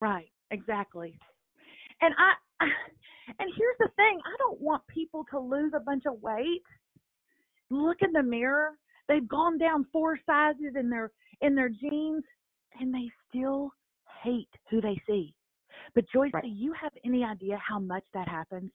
Right. 0.00 0.30
Exactly. 0.50 1.18
And 2.00 2.14
I. 2.16 2.66
And 3.38 3.48
here's 3.56 3.76
the 3.78 3.88
thing: 3.94 4.18
I 4.26 4.36
don't 4.38 4.60
want 4.60 4.82
people 4.88 5.24
to 5.30 5.38
lose 5.38 5.70
a 5.72 5.78
bunch 5.78 6.02
of 6.04 6.20
weight. 6.20 6.64
Look 7.70 7.98
in 8.00 8.10
the 8.10 8.24
mirror 8.24 8.72
They've 9.10 9.26
gone 9.26 9.58
down 9.58 9.86
four 9.92 10.20
sizes 10.24 10.76
in 10.78 10.88
their 10.88 11.10
in 11.40 11.56
their 11.56 11.68
jeans 11.68 12.22
and 12.78 12.94
they 12.94 13.10
still 13.28 13.72
hate 14.22 14.48
who 14.70 14.80
they 14.80 15.02
see. 15.04 15.34
But 15.96 16.04
Joyce, 16.12 16.30
right. 16.32 16.44
do 16.44 16.48
you 16.48 16.72
have 16.80 16.92
any 17.04 17.24
idea 17.24 17.58
how 17.66 17.80
much 17.80 18.04
that 18.14 18.28
happens? 18.28 18.70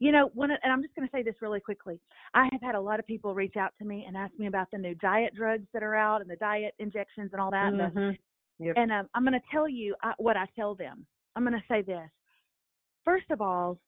You 0.00 0.10
know, 0.10 0.30
when 0.32 0.50
and 0.50 0.72
I'm 0.72 0.82
just 0.82 0.94
going 0.94 1.06
to 1.06 1.12
say 1.12 1.22
this 1.22 1.34
really 1.42 1.60
quickly. 1.60 2.00
I 2.32 2.48
have 2.50 2.62
had 2.62 2.76
a 2.76 2.80
lot 2.80 2.98
of 2.98 3.06
people 3.06 3.34
reach 3.34 3.56
out 3.56 3.74
to 3.78 3.84
me 3.84 4.06
and 4.08 4.16
ask 4.16 4.32
me 4.38 4.46
about 4.46 4.68
the 4.72 4.78
new 4.78 4.94
diet 4.94 5.34
drugs 5.36 5.66
that 5.74 5.82
are 5.82 5.94
out 5.94 6.22
and 6.22 6.30
the 6.30 6.36
diet 6.36 6.72
injections 6.78 7.30
and 7.32 7.40
all 7.40 7.50
that. 7.50 7.72
Mm-hmm. 7.74 8.64
Yep. 8.64 8.74
And 8.76 8.90
um, 8.90 9.08
I'm 9.14 9.22
going 9.22 9.34
to 9.34 9.46
tell 9.52 9.68
you 9.68 9.94
uh, 10.02 10.12
what 10.16 10.38
I 10.38 10.46
tell 10.56 10.74
them. 10.74 11.04
I'm 11.36 11.44
going 11.44 11.52
to 11.52 11.64
say 11.68 11.82
this. 11.82 12.08
First 13.04 13.30
of 13.30 13.42
all, 13.42 13.78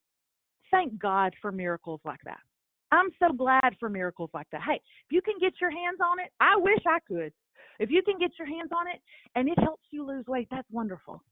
thank 0.71 0.99
God 0.99 1.33
for 1.41 1.51
miracles 1.51 2.01
like 2.05 2.21
that. 2.25 2.41
I'm 2.93 3.11
so 3.19 3.33
glad 3.33 3.77
for 3.79 3.89
miracles 3.89 4.31
like 4.35 4.49
that. 4.53 4.63
Hey, 4.63 4.75
if 4.75 5.13
you 5.13 5.23
can 5.23 5.35
get 5.41 5.55
your 5.61 5.71
hands 5.71 5.99
on 6.05 6.19
it, 6.19 6.33
I 6.41 6.57
wish 6.57 6.81
I 6.87 6.99
could. 7.07 7.33
If 7.79 7.91
you 7.91 8.03
can 8.03 8.19
get 8.19 8.33
your 8.39 8.49
hands 8.49 8.71
on 8.77 8.89
it 8.89 9.01
and 9.35 9.49
it 9.49 9.59
helps 9.59 9.85
you 9.91 10.05
lose 10.05 10.27
weight, 10.27 10.49
that's 10.51 10.69
wonderful. 10.71 11.23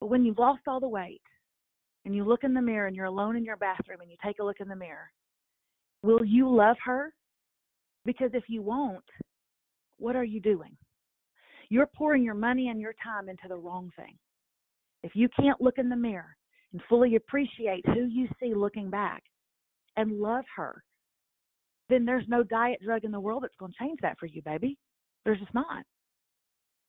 But 0.00 0.08
when 0.08 0.24
you've 0.24 0.38
lost 0.38 0.62
all 0.66 0.80
the 0.80 0.88
weight 0.88 1.22
and 2.04 2.14
you 2.14 2.24
look 2.24 2.44
in 2.44 2.54
the 2.54 2.62
mirror 2.62 2.86
and 2.86 2.96
you're 2.96 3.06
alone 3.06 3.36
in 3.36 3.44
your 3.44 3.56
bathroom 3.56 4.00
and 4.00 4.10
you 4.10 4.16
take 4.24 4.38
a 4.40 4.44
look 4.44 4.60
in 4.60 4.68
the 4.68 4.76
mirror, 4.76 5.10
will 6.02 6.24
you 6.24 6.48
love 6.48 6.76
her? 6.84 7.12
Because 8.04 8.30
if 8.32 8.44
you 8.48 8.62
won't, 8.62 9.04
what 9.98 10.16
are 10.16 10.24
you 10.24 10.40
doing? 10.40 10.76
You're 11.68 11.86
pouring 11.86 12.22
your 12.22 12.34
money 12.34 12.68
and 12.68 12.80
your 12.80 12.94
time 13.02 13.28
into 13.28 13.48
the 13.48 13.56
wrong 13.56 13.90
thing. 13.96 14.16
If 15.02 15.12
you 15.14 15.28
can't 15.38 15.60
look 15.60 15.78
in 15.78 15.88
the 15.88 15.96
mirror 15.96 16.36
and 16.72 16.80
fully 16.88 17.16
appreciate 17.16 17.84
who 17.86 18.06
you 18.06 18.28
see 18.40 18.54
looking 18.54 18.90
back 18.90 19.22
and 19.98 20.18
love 20.18 20.46
her, 20.56 20.82
then 21.90 22.06
there's 22.06 22.24
no 22.28 22.42
diet 22.42 22.80
drug 22.82 23.04
in 23.04 23.10
the 23.10 23.20
world 23.20 23.42
that's 23.42 23.56
going 23.58 23.72
to 23.72 23.78
change 23.78 23.98
that 24.00 24.18
for 24.18 24.26
you, 24.26 24.40
baby. 24.42 24.78
There's 25.24 25.40
just 25.40 25.52
not. 25.52 25.84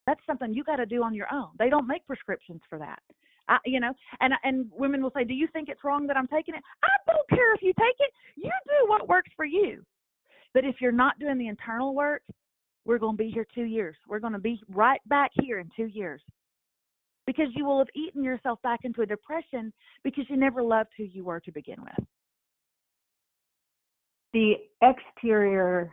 That's 0.06 0.20
something 0.26 0.54
you 0.54 0.64
got 0.64 0.76
to 0.76 0.86
do 0.86 1.02
on 1.02 1.14
your 1.14 1.26
own. 1.30 1.48
They 1.58 1.68
don't 1.68 1.86
make 1.86 2.06
prescriptions 2.06 2.62
for 2.70 2.78
that. 2.78 3.00
I, 3.48 3.58
you 3.66 3.80
know, 3.80 3.92
and 4.20 4.32
and 4.44 4.70
women 4.70 5.02
will 5.02 5.12
say, 5.14 5.24
"Do 5.24 5.34
you 5.34 5.48
think 5.52 5.68
it's 5.68 5.84
wrong 5.84 6.06
that 6.06 6.16
I'm 6.16 6.28
taking 6.28 6.54
it?" 6.54 6.62
I 6.82 7.12
don't 7.12 7.28
care 7.28 7.52
if 7.54 7.62
you 7.62 7.72
take 7.78 7.96
it. 7.98 8.12
You 8.36 8.50
do 8.66 8.88
what 8.88 9.08
works 9.08 9.30
for 9.36 9.44
you. 9.44 9.82
But 10.54 10.64
if 10.64 10.76
you're 10.80 10.92
not 10.92 11.18
doing 11.18 11.38
the 11.38 11.48
internal 11.48 11.94
work, 11.94 12.22
we're 12.84 12.98
going 12.98 13.16
to 13.16 13.22
be 13.22 13.30
here 13.30 13.46
2 13.54 13.62
years. 13.62 13.96
We're 14.08 14.20
going 14.20 14.32
to 14.32 14.38
be 14.38 14.60
right 14.68 15.00
back 15.06 15.30
here 15.34 15.58
in 15.58 15.68
2 15.76 15.86
years. 15.86 16.22
Because 17.26 17.48
you 17.54 17.64
will 17.64 17.78
have 17.78 17.88
eaten 17.94 18.24
yourself 18.24 18.60
back 18.62 18.80
into 18.84 19.02
a 19.02 19.06
depression 19.06 19.72
because 20.02 20.24
you 20.28 20.36
never 20.36 20.62
loved 20.62 20.90
who 20.96 21.04
you 21.04 21.24
were 21.24 21.40
to 21.40 21.52
begin 21.52 21.80
with. 21.80 22.06
The 24.32 24.54
exterior 24.82 25.90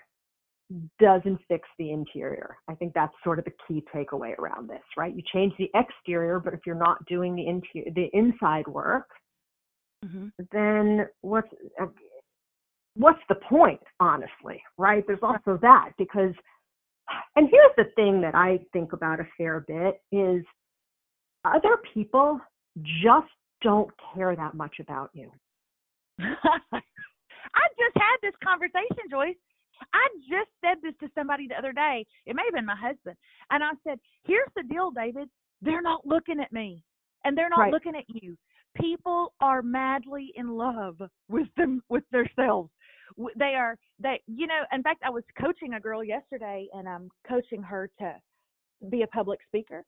doesn't 1.00 1.40
fix 1.48 1.68
the 1.80 1.92
interior. 1.92 2.58
I 2.68 2.76
think 2.76 2.94
that's 2.94 3.14
sort 3.24 3.40
of 3.40 3.46
the 3.46 3.54
key 3.68 3.84
takeaway 3.94 4.38
around 4.38 4.70
this, 4.70 4.84
right? 4.98 5.16
You 5.16 5.24
change 5.34 5.54
the 5.58 5.70
exterior, 5.74 6.40
but 6.40 6.54
if 6.54 6.62
you're 6.66 6.76
not 6.76 7.06
doing 7.06 7.36
the 7.36 7.48
interior, 7.48 7.92
the 7.96 8.10
inside 8.14 8.68
work, 8.68 9.08
mm-hmm. 10.06 10.28
then 10.52 11.08
what's 11.22 11.48
uh, 11.82 11.86
what's 12.96 13.22
the 13.30 13.36
point, 13.36 13.80
honestly, 14.00 14.62
right? 14.78 15.04
There's 15.08 15.20
also 15.22 15.58
that 15.62 15.92
because, 15.98 16.34
and 17.36 17.50
here's 17.50 17.72
the 17.78 17.92
thing 17.96 18.20
that 18.22 18.36
I 18.36 18.60
think 18.74 18.92
about 18.92 19.20
a 19.20 19.28
fair 19.38 19.64
bit 19.68 20.02
is 20.12 20.44
other 21.46 21.78
people 21.94 22.42
just 23.04 23.28
don't 23.62 23.90
care 24.14 24.36
that 24.36 24.54
much 24.54 24.76
about 24.80 25.12
you. 25.14 25.32
I 27.56 27.68
just 27.78 27.96
had 27.96 28.18
this 28.22 28.36
conversation, 28.44 29.10
Joyce. 29.10 29.36
I 29.94 30.08
just 30.28 30.50
said 30.62 30.78
this 30.82 30.94
to 31.02 31.12
somebody 31.14 31.48
the 31.48 31.58
other 31.58 31.72
day. 31.72 32.06
It 32.26 32.36
may 32.36 32.44
have 32.46 32.54
been 32.54 32.66
my 32.66 32.76
husband. 32.76 33.16
And 33.52 33.64
I 33.64 33.72
said, 33.84 34.00
Here's 34.24 34.50
the 34.56 34.64
deal, 34.64 34.92
David. 34.92 35.30
They're 35.62 35.82
not 35.82 36.06
looking 36.06 36.40
at 36.40 36.52
me 36.52 36.84
and 37.24 37.38
they're 37.38 37.50
not 37.50 37.60
right. 37.60 37.74
looking 37.74 37.96
at 37.96 38.06
you. 38.08 38.38
People 38.80 39.34
are 39.42 39.62
madly 39.62 40.32
in 40.36 40.50
love 40.50 40.98
with 41.30 41.48
them 41.58 41.82
with 41.90 42.04
themselves. 42.12 42.70
They 43.38 43.56
are 43.56 43.78
they 44.00 44.22
you 44.28 44.48
know, 44.48 44.62
in 44.72 44.84
fact 44.84 45.02
I 45.06 45.10
was 45.10 45.24
coaching 45.40 45.74
a 45.74 45.80
girl 45.80 46.04
yesterday 46.04 46.68
and 46.74 46.88
I'm 46.88 47.10
coaching 47.28 47.64
her 47.64 47.90
to 48.00 48.16
be 48.90 49.02
a 49.02 49.08
public 49.08 49.40
speaker. 49.48 49.84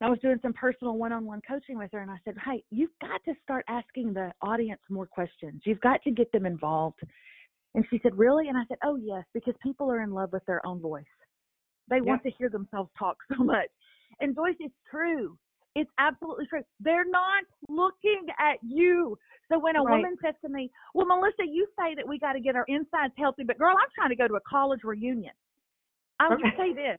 I 0.00 0.10
was 0.10 0.18
doing 0.20 0.38
some 0.42 0.52
personal 0.52 0.96
one-on-one 0.98 1.40
coaching 1.48 1.78
with 1.78 1.90
her 1.92 2.00
and 2.00 2.10
I 2.10 2.18
said, 2.24 2.36
"Hey, 2.44 2.62
you've 2.70 2.90
got 3.00 3.24
to 3.24 3.34
start 3.42 3.64
asking 3.68 4.12
the 4.12 4.32
audience 4.42 4.80
more 4.90 5.06
questions. 5.06 5.62
You've 5.64 5.80
got 5.80 6.02
to 6.02 6.10
get 6.10 6.30
them 6.32 6.46
involved." 6.46 7.00
And 7.76 7.84
she 7.90 8.00
said, 8.02 8.16
Really? 8.16 8.48
And 8.48 8.56
I 8.56 8.62
said, 8.68 8.78
Oh, 8.82 8.96
yes, 8.96 9.22
because 9.34 9.54
people 9.62 9.92
are 9.92 10.00
in 10.00 10.10
love 10.10 10.32
with 10.32 10.44
their 10.46 10.64
own 10.66 10.80
voice. 10.80 11.04
They 11.88 12.00
want 12.00 12.22
to 12.24 12.30
hear 12.30 12.48
themselves 12.48 12.90
talk 12.98 13.18
so 13.36 13.44
much. 13.44 13.68
And 14.18 14.34
Joyce, 14.34 14.56
it's 14.58 14.74
true. 14.90 15.38
It's 15.76 15.90
absolutely 15.98 16.46
true. 16.46 16.62
They're 16.80 17.08
not 17.08 17.44
looking 17.68 18.26
at 18.40 18.56
you. 18.62 19.18
So 19.52 19.58
when 19.58 19.76
a 19.76 19.82
right. 19.82 19.96
woman 19.96 20.16
says 20.24 20.34
to 20.42 20.48
me, 20.48 20.70
Well, 20.94 21.06
Melissa, 21.06 21.44
you 21.46 21.66
say 21.78 21.94
that 21.94 22.08
we 22.08 22.18
got 22.18 22.32
to 22.32 22.40
get 22.40 22.56
our 22.56 22.64
insides 22.66 23.12
healthy, 23.18 23.44
but 23.44 23.58
girl, 23.58 23.76
I'm 23.78 23.88
trying 23.94 24.08
to 24.08 24.16
go 24.16 24.26
to 24.26 24.34
a 24.34 24.40
college 24.48 24.80
reunion. 24.82 25.34
I 26.18 26.28
will 26.30 26.38
say 26.56 26.72
this. 26.72 26.98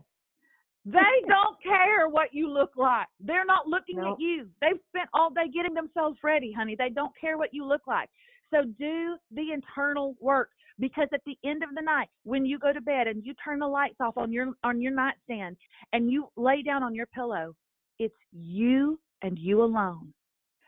They 0.87 1.13
don't 1.27 1.61
care 1.61 2.07
what 2.07 2.33
you 2.33 2.49
look 2.49 2.71
like. 2.77 3.07
They're 3.19 3.45
not 3.45 3.67
looking 3.67 3.97
nope. 3.97 4.13
at 4.13 4.21
you. 4.21 4.47
They've 4.61 4.79
spent 4.89 5.09
all 5.13 5.29
day 5.29 5.49
getting 5.53 5.73
themselves 5.73 6.17
ready, 6.23 6.51
honey. 6.51 6.75
They 6.77 6.89
don't 6.89 7.11
care 7.19 7.37
what 7.37 7.53
you 7.53 7.65
look 7.65 7.81
like. 7.87 8.09
So 8.51 8.63
do 8.79 9.17
the 9.31 9.51
internal 9.53 10.15
work 10.21 10.49
because 10.79 11.07
at 11.13 11.21
the 11.25 11.37
end 11.43 11.63
of 11.63 11.69
the 11.75 11.81
night 11.81 12.07
when 12.23 12.45
you 12.45 12.57
go 12.57 12.71
to 12.71 12.79
bed 12.79 13.07
and 13.07 13.25
you 13.25 13.33
turn 13.43 13.59
the 13.59 13.67
lights 13.67 13.97
off 13.99 14.17
on 14.17 14.31
your 14.31 14.53
on 14.63 14.79
your 14.81 14.93
nightstand 14.93 15.57
and 15.91 16.11
you 16.11 16.27
lay 16.37 16.61
down 16.61 16.83
on 16.83 16.93
your 16.95 17.07
pillow 17.07 17.53
it's 17.99 18.15
you 18.31 18.99
and 19.23 19.37
you 19.39 19.63
alone 19.63 20.13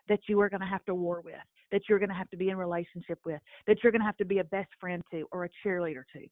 that 0.07 0.19
you 0.27 0.39
are 0.41 0.49
going 0.49 0.61
to 0.61 0.67
have 0.67 0.83
to 0.85 0.95
war 0.95 1.21
with 1.23 1.35
that 1.71 1.81
you're 1.87 1.99
going 1.99 2.09
to 2.09 2.15
have 2.15 2.29
to 2.31 2.37
be 2.37 2.49
in 2.49 2.57
relationship 2.57 3.19
with 3.23 3.39
that 3.67 3.77
you're 3.83 3.91
going 3.91 4.01
to 4.01 4.05
have 4.05 4.17
to 4.17 4.25
be 4.25 4.39
a 4.39 4.43
best 4.45 4.69
friend 4.79 5.03
to 5.11 5.25
or 5.31 5.45
a 5.45 5.49
cheerleader 5.63 6.03
to 6.11 6.25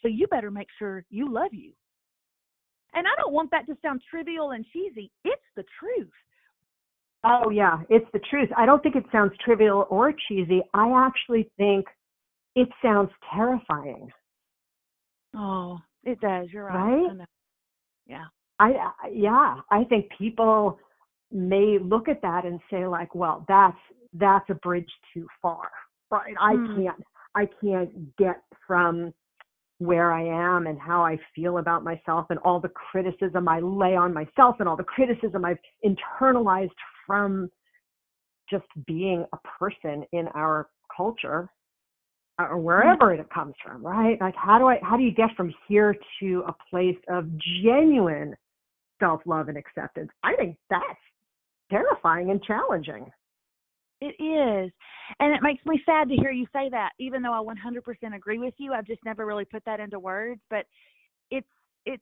so 0.00 0.08
you 0.08 0.26
better 0.28 0.50
make 0.50 0.68
sure 0.78 1.04
you 1.10 1.30
love 1.30 1.52
you 1.52 1.72
and 2.94 3.06
i 3.06 3.10
don't 3.16 3.32
want 3.32 3.50
that 3.50 3.66
to 3.66 3.76
sound 3.82 4.00
trivial 4.08 4.52
and 4.52 4.64
cheesy 4.72 5.10
it's 5.24 5.42
the 5.56 5.64
truth 5.80 6.10
Oh, 7.26 7.48
yeah, 7.48 7.78
it's 7.88 8.06
the 8.12 8.20
truth. 8.30 8.50
I 8.54 8.66
don't 8.66 8.82
think 8.82 8.96
it 8.96 9.04
sounds 9.10 9.32
trivial 9.42 9.86
or 9.88 10.12
cheesy. 10.28 10.60
I 10.74 11.06
actually 11.06 11.50
think 11.56 11.86
it 12.54 12.68
sounds 12.82 13.10
terrifying. 13.34 14.10
Oh, 15.34 15.78
it 16.04 16.20
does. 16.20 16.48
You're 16.52 16.66
right. 16.66 17.08
Right? 17.16 17.26
Yeah. 18.06 18.24
I 18.60 18.92
yeah, 19.10 19.56
I 19.70 19.84
think 19.84 20.06
people 20.16 20.78
may 21.32 21.78
look 21.82 22.08
at 22.08 22.22
that 22.22 22.44
and 22.44 22.60
say 22.70 22.86
like, 22.86 23.14
well, 23.14 23.44
that's 23.48 23.76
that's 24.12 24.48
a 24.50 24.54
bridge 24.54 24.90
too 25.12 25.26
far. 25.42 25.70
Right? 26.10 26.34
I 26.40 26.54
mm. 26.54 26.76
can't 26.76 27.04
I 27.34 27.48
can't 27.60 28.16
get 28.16 28.42
from 28.66 29.12
where 29.84 30.12
I 30.12 30.24
am 30.24 30.66
and 30.66 30.78
how 30.78 31.04
I 31.04 31.18
feel 31.34 31.58
about 31.58 31.84
myself 31.84 32.26
and 32.30 32.38
all 32.40 32.60
the 32.60 32.70
criticism 32.70 33.48
I 33.48 33.60
lay 33.60 33.96
on 33.96 34.14
myself 34.14 34.56
and 34.60 34.68
all 34.68 34.76
the 34.76 34.84
criticism 34.84 35.44
I've 35.44 35.58
internalized 35.84 36.70
from 37.06 37.50
just 38.50 38.64
being 38.86 39.24
a 39.32 39.36
person 39.58 40.04
in 40.12 40.28
our 40.28 40.68
culture 40.94 41.50
or 42.38 42.48
mm-hmm. 42.48 42.62
wherever 42.64 43.12
it 43.12 43.26
comes 43.30 43.54
from, 43.64 43.84
right? 43.84 44.20
Like 44.20 44.34
how 44.36 44.58
do 44.58 44.66
I 44.66 44.78
how 44.82 44.96
do 44.96 45.02
you 45.02 45.12
get 45.12 45.30
from 45.36 45.52
here 45.68 45.94
to 46.20 46.44
a 46.46 46.54
place 46.70 46.98
of 47.08 47.28
genuine 47.62 48.34
self-love 49.00 49.48
and 49.48 49.58
acceptance? 49.58 50.10
I 50.22 50.34
think 50.36 50.56
that's 50.70 50.84
terrifying 51.70 52.30
and 52.30 52.42
challenging. 52.42 53.10
It 54.00 54.14
is. 54.22 54.72
And 55.20 55.34
it 55.34 55.42
makes 55.42 55.64
me 55.66 55.80
sad 55.86 56.08
to 56.08 56.16
hear 56.16 56.30
you 56.30 56.46
say 56.52 56.68
that, 56.70 56.90
even 56.98 57.22
though 57.22 57.32
I 57.32 57.42
100% 57.42 58.14
agree 58.14 58.38
with 58.38 58.54
you. 58.58 58.72
I've 58.72 58.86
just 58.86 59.04
never 59.04 59.26
really 59.26 59.44
put 59.44 59.64
that 59.66 59.80
into 59.80 59.98
words, 59.98 60.40
but 60.50 60.66
it's 61.30 61.46
it 61.86 62.00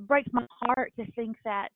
breaks 0.00 0.30
my 0.32 0.46
heart 0.62 0.92
to 0.98 1.10
think 1.12 1.36
that 1.44 1.68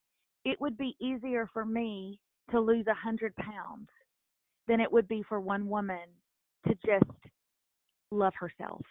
it 0.45 0.61
would 0.61 0.77
be 0.77 0.97
easier 1.01 1.49
for 1.53 1.65
me 1.65 2.19
to 2.51 2.61
lose 2.61 2.87
a 2.87 2.95
hundred 2.95 3.35
pounds 3.37 3.89
than 4.69 4.81
it 4.81 4.91
would 4.91 5.09
be 5.09 5.23
for 5.29 5.41
one 5.41 5.69
woman 5.69 6.09
to 6.67 6.75
just 6.87 7.11
love 8.11 8.33
herself. 8.39 8.83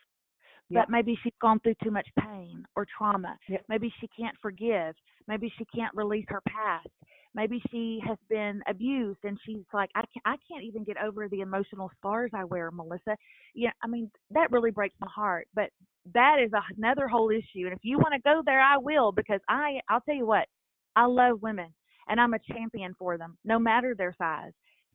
Yep. 0.69 0.85
But 0.87 0.91
maybe 0.91 1.17
she's 1.23 1.33
gone 1.41 1.59
through 1.59 1.75
too 1.83 1.91
much 1.91 2.07
pain 2.19 2.63
or 2.75 2.85
trauma. 2.97 3.37
Yep. 3.49 3.65
Maybe 3.67 3.93
she 3.99 4.07
can't 4.07 4.35
forgive. 4.41 4.95
Maybe 5.27 5.51
she 5.57 5.65
can't 5.65 5.93
release 5.95 6.25
her 6.29 6.41
past. 6.47 6.87
Maybe 7.33 7.61
she 7.71 8.01
has 8.05 8.17
been 8.29 8.61
abused 8.67 9.19
and 9.23 9.37
she's 9.45 9.63
like, 9.73 9.89
I 9.95 10.01
can't, 10.01 10.25
I 10.25 10.35
can't 10.49 10.63
even 10.65 10.83
get 10.83 10.97
over 11.01 11.29
the 11.29 11.41
emotional 11.41 11.89
scars 11.97 12.31
I 12.33 12.43
wear, 12.43 12.71
Melissa. 12.71 13.15
Yeah, 13.55 13.71
I 13.83 13.87
mean, 13.87 14.11
that 14.31 14.51
really 14.51 14.71
breaks 14.71 14.95
my 14.99 15.07
heart. 15.13 15.47
But 15.55 15.69
that 16.13 16.37
is 16.43 16.51
another 16.77 17.07
whole 17.07 17.29
issue. 17.29 17.65
And 17.65 17.73
if 17.73 17.79
you 17.83 17.97
want 17.97 18.13
to 18.13 18.21
go 18.21 18.41
there, 18.45 18.61
I 18.61 18.77
will 18.77 19.11
because 19.11 19.39
I, 19.47 19.79
I'll 19.89 20.01
tell 20.01 20.15
you 20.15 20.25
what, 20.25 20.47
I 20.95 21.05
love 21.05 21.41
women 21.41 21.73
and 22.09 22.19
I'm 22.19 22.33
a 22.33 22.39
champion 22.53 22.95
for 22.99 23.17
them, 23.17 23.37
no 23.45 23.59
matter 23.59 23.95
their 23.95 24.15
size. 24.17 24.51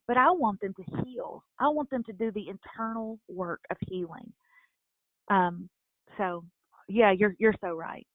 But 0.07 0.17
I 0.17 0.31
want 0.31 0.61
them 0.61 0.75
to 0.75 1.03
heal. 1.05 1.43
I 1.59 1.69
want 1.69 1.91
them 1.91 2.05
to 2.05 2.13
do 2.13 2.31
the 2.31 2.49
internal 2.49 3.19
work 3.29 3.61
of 3.71 3.77
healing. 3.89 4.33
Um, 5.31 5.69
so 6.17 6.45
yeah, 6.89 7.13
you're 7.13 7.35
you're 7.39 7.55
so 7.61 7.75
right. 7.75 8.07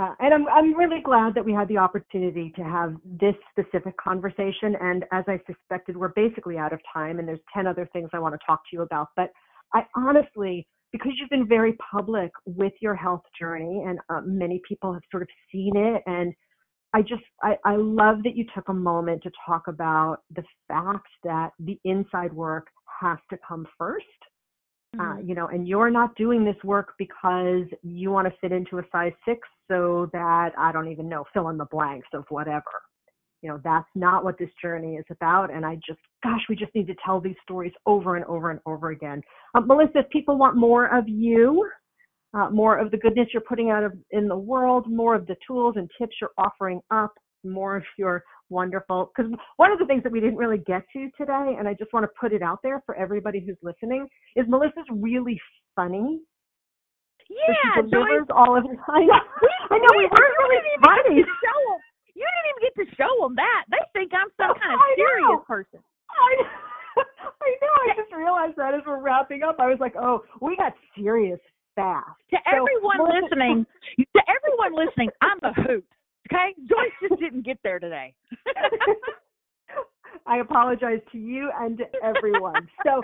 Uh, 0.00 0.14
and 0.20 0.32
I'm 0.32 0.48
I'm 0.48 0.74
really 0.74 1.00
glad 1.02 1.34
that 1.34 1.44
we 1.44 1.52
had 1.52 1.68
the 1.68 1.76
opportunity 1.76 2.52
to 2.56 2.62
have 2.62 2.94
this 3.04 3.34
specific 3.50 3.94
conversation. 3.98 4.74
And 4.80 5.04
as 5.12 5.24
I 5.28 5.38
suspected, 5.46 5.96
we're 5.96 6.14
basically 6.16 6.56
out 6.56 6.72
of 6.72 6.80
time, 6.92 7.18
and 7.18 7.28
there's 7.28 7.40
ten 7.52 7.66
other 7.66 7.88
things 7.92 8.08
I 8.14 8.18
want 8.18 8.34
to 8.34 8.38
talk 8.46 8.60
to 8.70 8.76
you 8.76 8.82
about. 8.82 9.08
But 9.14 9.30
I 9.74 9.82
honestly 9.94 10.66
because 10.92 11.12
you've 11.18 11.30
been 11.30 11.46
very 11.46 11.76
public 11.92 12.30
with 12.46 12.72
your 12.80 12.94
health 12.94 13.22
journey, 13.38 13.84
and 13.86 13.98
uh, 14.08 14.20
many 14.24 14.60
people 14.66 14.92
have 14.92 15.02
sort 15.10 15.22
of 15.22 15.28
seen 15.52 15.72
it. 15.76 16.02
And 16.06 16.34
I 16.92 17.02
just, 17.02 17.22
I, 17.42 17.56
I 17.64 17.76
love 17.76 18.22
that 18.24 18.34
you 18.34 18.44
took 18.54 18.68
a 18.68 18.74
moment 18.74 19.22
to 19.22 19.30
talk 19.46 19.68
about 19.68 20.18
the 20.34 20.42
fact 20.66 21.06
that 21.24 21.50
the 21.60 21.78
inside 21.84 22.32
work 22.32 22.66
has 23.00 23.18
to 23.30 23.38
come 23.46 23.66
first. 23.78 24.04
Uh, 24.98 25.02
mm-hmm. 25.02 25.28
You 25.28 25.34
know, 25.36 25.46
and 25.46 25.68
you're 25.68 25.90
not 25.90 26.16
doing 26.16 26.44
this 26.44 26.56
work 26.64 26.94
because 26.98 27.66
you 27.82 28.10
want 28.10 28.26
to 28.26 28.34
fit 28.40 28.50
into 28.50 28.78
a 28.78 28.82
size 28.90 29.12
six 29.24 29.40
so 29.68 30.10
that 30.12 30.50
I 30.58 30.72
don't 30.72 30.88
even 30.88 31.08
know, 31.08 31.24
fill 31.32 31.48
in 31.48 31.56
the 31.56 31.66
blanks 31.66 32.08
of 32.12 32.24
whatever 32.28 32.64
you 33.42 33.48
know 33.48 33.60
that's 33.64 33.88
not 33.94 34.24
what 34.24 34.38
this 34.38 34.50
journey 34.60 34.96
is 34.96 35.04
about 35.10 35.52
and 35.52 35.64
i 35.64 35.74
just 35.76 35.98
gosh 36.22 36.40
we 36.48 36.56
just 36.56 36.74
need 36.74 36.86
to 36.86 36.94
tell 37.04 37.20
these 37.20 37.36
stories 37.42 37.72
over 37.86 38.16
and 38.16 38.24
over 38.26 38.50
and 38.50 38.60
over 38.66 38.90
again 38.90 39.20
um, 39.54 39.66
melissa 39.66 40.00
if 40.00 40.08
people 40.10 40.36
want 40.36 40.56
more 40.56 40.86
of 40.96 41.08
you 41.08 41.68
uh, 42.32 42.48
more 42.50 42.78
of 42.78 42.90
the 42.90 42.96
goodness 42.96 43.26
you're 43.32 43.42
putting 43.42 43.70
out 43.70 43.82
of, 43.82 43.92
in 44.10 44.28
the 44.28 44.36
world 44.36 44.86
more 44.88 45.14
of 45.14 45.26
the 45.26 45.36
tools 45.46 45.74
and 45.76 45.90
tips 45.98 46.16
you're 46.20 46.30
offering 46.38 46.80
up 46.90 47.12
more 47.44 47.76
of 47.76 47.82
your 47.98 48.24
wonderful 48.48 49.12
because 49.14 49.30
one 49.56 49.70
of 49.70 49.78
the 49.78 49.86
things 49.86 50.02
that 50.02 50.12
we 50.12 50.20
didn't 50.20 50.36
really 50.36 50.58
get 50.66 50.82
to 50.92 51.08
today 51.16 51.56
and 51.58 51.68
i 51.68 51.74
just 51.74 51.92
want 51.92 52.04
to 52.04 52.10
put 52.20 52.32
it 52.32 52.42
out 52.42 52.58
there 52.62 52.82
for 52.84 52.94
everybody 52.96 53.40
who's 53.40 53.56
listening 53.62 54.06
is 54.36 54.44
melissa's 54.48 54.84
really 54.90 55.40
funny 55.76 56.20
yeah, 57.30 57.78
so 57.78 57.86
she 57.86 57.90
delivers 57.94 58.26
Joyce, 58.26 58.34
all 58.34 58.58
of 58.58 58.64
it. 58.66 58.74
I 58.90 59.06
know, 59.06 59.14
I 59.70 59.78
know 59.78 59.92
we, 59.94 60.02
we 60.02 60.10
weren't 60.10 60.38
really 60.50 60.66
funny. 60.82 61.22
Show 61.22 61.58
them 61.70 61.78
you 62.20 62.28
didn't 62.28 62.48
even 62.52 62.62
get 62.68 62.74
to 62.76 62.86
show 63.00 63.12
them 63.24 63.34
that. 63.40 63.64
They 63.72 63.80
think 63.96 64.12
I'm 64.12 64.28
some 64.36 64.52
kind 64.60 64.76
of 64.76 64.80
serious 64.92 65.40
person. 65.48 65.80
I 66.12 66.30
know. 66.36 67.04
I 67.40 67.50
know. 67.64 67.74
I 67.80 67.96
just 67.96 68.12
realized 68.12 68.56
that 68.60 68.74
as 68.76 68.84
we're 68.84 69.00
wrapping 69.00 69.42
up. 69.42 69.56
I 69.56 69.72
was 69.72 69.80
like, 69.80 69.96
oh, 69.96 70.20
we 70.40 70.56
got 70.56 70.76
serious 70.92 71.40
fast. 71.74 72.12
To 72.30 72.36
so, 72.36 72.60
everyone 72.60 73.00
listening, 73.08 73.64
to 73.96 74.20
everyone 74.28 74.76
listening, 74.76 75.08
I'm 75.24 75.40
a 75.40 75.52
hoot. 75.64 75.86
Okay, 76.32 76.54
Joyce 76.68 77.08
just 77.08 77.20
didn't 77.20 77.44
get 77.44 77.58
there 77.64 77.78
today. 77.78 78.14
I 80.26 80.38
apologize 80.38 81.00
to 81.12 81.18
you 81.18 81.50
and 81.58 81.78
to 81.78 81.84
everyone. 82.04 82.68
so, 82.84 83.02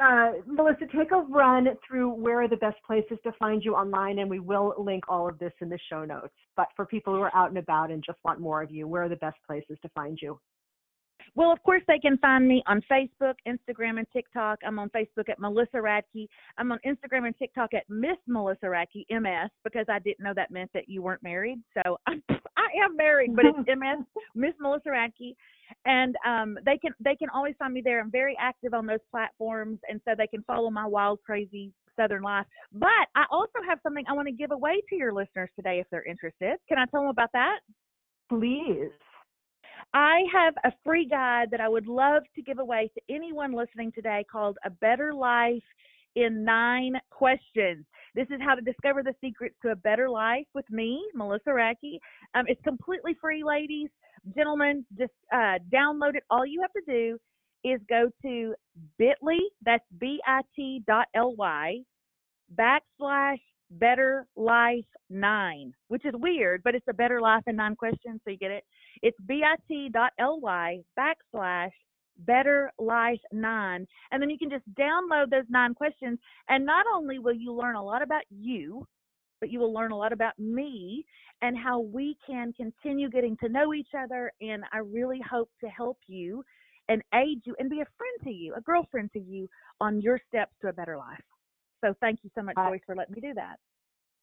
uh, 0.00 0.32
Melissa, 0.46 0.86
take 0.96 1.12
a 1.12 1.20
run 1.28 1.68
through 1.86 2.10
where 2.10 2.42
are 2.42 2.48
the 2.48 2.56
best 2.56 2.76
places 2.84 3.18
to 3.22 3.32
find 3.38 3.64
you 3.64 3.74
online, 3.74 4.18
and 4.18 4.28
we 4.28 4.40
will 4.40 4.74
link 4.78 5.04
all 5.08 5.28
of 5.28 5.38
this 5.38 5.52
in 5.60 5.68
the 5.68 5.78
show 5.88 6.04
notes. 6.04 6.34
But 6.56 6.68
for 6.74 6.84
people 6.86 7.14
who 7.14 7.20
are 7.20 7.34
out 7.34 7.50
and 7.50 7.58
about 7.58 7.90
and 7.90 8.02
just 8.04 8.18
want 8.24 8.40
more 8.40 8.62
of 8.62 8.72
you, 8.72 8.88
where 8.88 9.04
are 9.04 9.08
the 9.08 9.16
best 9.16 9.36
places 9.46 9.78
to 9.82 9.88
find 9.90 10.18
you? 10.20 10.38
Well, 11.36 11.50
of 11.50 11.60
course, 11.64 11.82
they 11.88 11.98
can 11.98 12.16
find 12.18 12.46
me 12.46 12.62
on 12.66 12.80
Facebook, 12.90 13.34
Instagram, 13.46 13.98
and 13.98 14.06
TikTok. 14.12 14.60
I'm 14.64 14.78
on 14.78 14.88
Facebook 14.90 15.28
at 15.28 15.40
Melissa 15.40 15.78
Radke. 15.78 16.28
I'm 16.58 16.70
on 16.70 16.78
Instagram 16.86 17.26
and 17.26 17.36
TikTok 17.36 17.74
at 17.74 17.82
Miss 17.88 18.16
Melissa 18.28 18.66
Radke, 18.66 19.04
MS, 19.10 19.50
because 19.64 19.86
I 19.88 19.98
didn't 19.98 20.20
know 20.20 20.32
that 20.36 20.52
meant 20.52 20.70
that 20.74 20.88
you 20.88 21.02
weren't 21.02 21.22
married. 21.24 21.58
So 21.74 21.98
I'm, 22.06 22.22
I 22.28 22.68
am 22.84 22.96
married, 22.96 23.34
but 23.34 23.46
it's 23.46 23.58
MS, 23.66 24.06
Miss 24.36 24.54
Melissa 24.60 24.90
Radke. 24.90 25.34
And 25.86 26.14
um, 26.26 26.58
they 26.64 26.78
can 26.78 26.92
they 27.00 27.16
can 27.16 27.30
always 27.30 27.54
find 27.58 27.74
me 27.74 27.80
there. 27.82 28.00
I'm 28.00 28.10
very 28.10 28.36
active 28.38 28.74
on 28.74 28.86
those 28.86 29.00
platforms, 29.10 29.78
and 29.88 30.00
so 30.04 30.14
they 30.16 30.26
can 30.26 30.42
follow 30.44 30.70
my 30.70 30.86
wild, 30.86 31.20
crazy 31.24 31.72
Southern 31.96 32.22
life. 32.22 32.46
But 32.72 32.88
I 33.16 33.24
also 33.30 33.58
have 33.66 33.78
something 33.82 34.04
I 34.08 34.12
want 34.12 34.28
to 34.28 34.32
give 34.32 34.50
away 34.50 34.82
to 34.88 34.96
your 34.96 35.12
listeners 35.12 35.50
today 35.56 35.80
if 35.80 35.86
they're 35.90 36.04
interested. 36.04 36.56
Can 36.68 36.78
I 36.78 36.84
tell 36.86 37.00
them 37.00 37.10
about 37.10 37.30
that? 37.32 37.60
Please. 38.28 38.90
I 39.92 40.22
have 40.32 40.54
a 40.64 40.72
free 40.84 41.06
guide 41.06 41.48
that 41.50 41.60
I 41.60 41.68
would 41.68 41.86
love 41.86 42.22
to 42.34 42.42
give 42.42 42.58
away 42.58 42.90
to 42.94 43.14
anyone 43.14 43.52
listening 43.52 43.92
today 43.92 44.24
called 44.30 44.58
A 44.64 44.70
Better 44.70 45.12
Life 45.14 45.62
in 46.16 46.44
Nine 46.44 46.94
Questions. 47.10 47.84
This 48.14 48.26
is 48.30 48.40
how 48.40 48.54
to 48.54 48.60
discover 48.60 49.02
the 49.02 49.14
secrets 49.20 49.56
to 49.62 49.70
a 49.70 49.76
better 49.76 50.08
life 50.08 50.46
with 50.54 50.68
me, 50.70 51.04
Melissa 51.14 51.50
Radke. 51.50 51.98
Um, 52.34 52.44
it's 52.46 52.62
completely 52.62 53.16
free, 53.20 53.42
ladies. 53.44 53.88
Gentlemen, 54.36 54.84
just 54.96 55.12
uh, 55.32 55.58
download 55.72 56.14
it. 56.14 56.22
All 56.30 56.46
you 56.46 56.60
have 56.62 56.72
to 56.72 56.82
do 56.86 57.18
is 57.64 57.80
go 57.88 58.10
to 58.22 58.54
bit.ly, 58.98 59.38
that's 59.64 59.84
B-I-T 59.98 60.82
dot 60.86 61.06
L-Y, 61.14 61.78
backslash 62.54 63.40
better 63.70 64.26
life 64.36 64.84
nine, 65.10 65.72
which 65.88 66.04
is 66.04 66.12
weird, 66.14 66.62
but 66.62 66.74
it's 66.74 66.86
a 66.88 66.94
better 66.94 67.20
life 67.20 67.42
in 67.46 67.56
nine 67.56 67.74
questions, 67.74 68.20
so 68.24 68.30
you 68.30 68.36
get 68.36 68.50
it. 68.50 68.64
It's 69.02 69.18
bit.ly 69.26 70.80
backslash 70.98 71.72
better 72.18 72.70
life 72.78 73.20
nine. 73.32 73.86
And 74.10 74.22
then 74.22 74.30
you 74.30 74.38
can 74.38 74.50
just 74.50 74.64
download 74.74 75.30
those 75.30 75.44
nine 75.48 75.74
questions. 75.74 76.18
And 76.48 76.64
not 76.64 76.86
only 76.94 77.18
will 77.18 77.34
you 77.34 77.52
learn 77.52 77.76
a 77.76 77.84
lot 77.84 78.02
about 78.02 78.22
you, 78.30 78.86
but 79.40 79.50
you 79.50 79.58
will 79.58 79.74
learn 79.74 79.90
a 79.90 79.96
lot 79.96 80.12
about 80.12 80.38
me 80.38 81.04
and 81.42 81.56
how 81.58 81.80
we 81.80 82.16
can 82.26 82.52
continue 82.52 83.10
getting 83.10 83.36
to 83.38 83.48
know 83.48 83.74
each 83.74 83.88
other. 83.98 84.32
And 84.40 84.64
I 84.72 84.78
really 84.78 85.20
hope 85.28 85.50
to 85.62 85.68
help 85.68 85.98
you 86.06 86.44
and 86.88 87.02
aid 87.14 87.40
you 87.44 87.54
and 87.58 87.68
be 87.68 87.80
a 87.80 87.86
friend 87.96 88.18
to 88.24 88.30
you, 88.30 88.54
a 88.54 88.60
girlfriend 88.60 89.12
to 89.12 89.20
you 89.20 89.48
on 89.80 90.00
your 90.00 90.20
steps 90.28 90.52
to 90.62 90.68
a 90.68 90.72
better 90.72 90.96
life. 90.96 91.22
So 91.84 91.94
thank 92.00 92.20
you 92.22 92.30
so 92.34 92.42
much, 92.42 92.56
Joyce, 92.56 92.80
for 92.86 92.94
letting 92.94 93.14
me 93.14 93.20
do 93.20 93.34
that. 93.34 93.56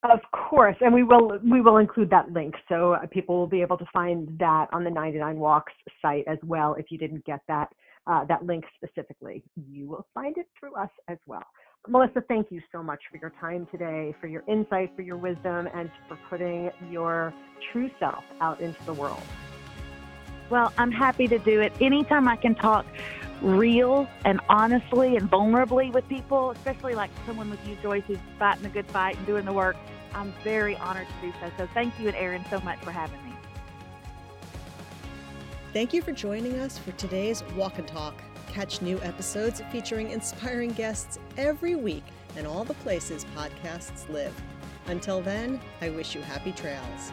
Of 0.03 0.19
course, 0.31 0.75
and 0.81 0.91
we 0.93 1.03
will 1.03 1.37
we 1.47 1.61
will 1.61 1.77
include 1.77 2.09
that 2.09 2.31
link 2.31 2.55
so 2.67 2.93
uh, 2.93 3.05
people 3.11 3.37
will 3.37 3.47
be 3.47 3.61
able 3.61 3.77
to 3.77 3.85
find 3.93 4.35
that 4.39 4.67
on 4.73 4.83
the 4.83 4.89
99 4.89 5.37
Walks 5.37 5.73
site 6.01 6.23
as 6.27 6.39
well. 6.43 6.73
If 6.73 6.87
you 6.89 6.97
didn't 6.97 7.23
get 7.23 7.41
that 7.47 7.69
uh, 8.07 8.25
that 8.25 8.43
link 8.43 8.65
specifically, 8.75 9.43
you 9.69 9.87
will 9.87 10.07
find 10.15 10.35
it 10.37 10.47
through 10.59 10.73
us 10.73 10.89
as 11.07 11.19
well. 11.27 11.43
Melissa, 11.87 12.23
thank 12.27 12.47
you 12.49 12.61
so 12.71 12.81
much 12.81 12.99
for 13.11 13.17
your 13.17 13.31
time 13.39 13.67
today, 13.71 14.15
for 14.19 14.25
your 14.25 14.43
insight, 14.47 14.91
for 14.95 15.03
your 15.03 15.17
wisdom, 15.17 15.67
and 15.71 15.91
for 16.07 16.17
putting 16.31 16.71
your 16.89 17.31
true 17.71 17.91
self 17.99 18.23
out 18.39 18.59
into 18.59 18.83
the 18.85 18.93
world. 18.93 19.21
Well, 20.49 20.73
I'm 20.79 20.91
happy 20.91 21.27
to 21.27 21.37
do 21.37 21.61
it. 21.61 21.73
Anytime 21.79 22.27
I 22.27 22.37
can 22.37 22.55
talk 22.55 22.87
real 23.41 24.07
and 24.25 24.39
honestly 24.49 25.15
and 25.17 25.29
vulnerably 25.29 25.91
with 25.91 26.07
people, 26.07 26.51
especially 26.51 26.95
like 26.95 27.09
someone 27.25 27.49
with 27.49 27.65
you, 27.67 27.75
Joyce, 27.81 28.03
who's 28.07 28.19
fighting 28.37 28.63
the 28.63 28.69
good 28.69 28.85
fight 28.87 29.17
and 29.17 29.25
doing 29.25 29.45
the 29.45 29.53
work. 29.53 29.75
I'm 30.13 30.33
very 30.43 30.75
honored 30.77 31.07
to 31.07 31.27
do 31.27 31.33
so. 31.39 31.51
So 31.57 31.67
thank 31.73 31.99
you 31.99 32.07
and 32.07 32.15
Aaron 32.15 32.45
so 32.49 32.59
much 32.61 32.79
for 32.79 32.91
having 32.91 33.23
me. 33.25 33.33
Thank 35.73 35.93
you 35.93 36.01
for 36.01 36.11
joining 36.11 36.59
us 36.59 36.77
for 36.77 36.91
today's 36.93 37.43
Walk 37.55 37.79
and 37.79 37.87
Talk. 37.87 38.21
Catch 38.49 38.81
new 38.81 38.99
episodes 39.01 39.61
featuring 39.71 40.11
inspiring 40.11 40.71
guests 40.71 41.17
every 41.37 41.75
week 41.75 42.03
and 42.35 42.45
all 42.45 42.65
the 42.65 42.73
places 42.75 43.25
podcasts 43.35 44.09
live. 44.09 44.33
Until 44.87 45.21
then, 45.21 45.61
I 45.79 45.89
wish 45.89 46.13
you 46.13 46.21
happy 46.21 46.51
trails. 46.51 47.11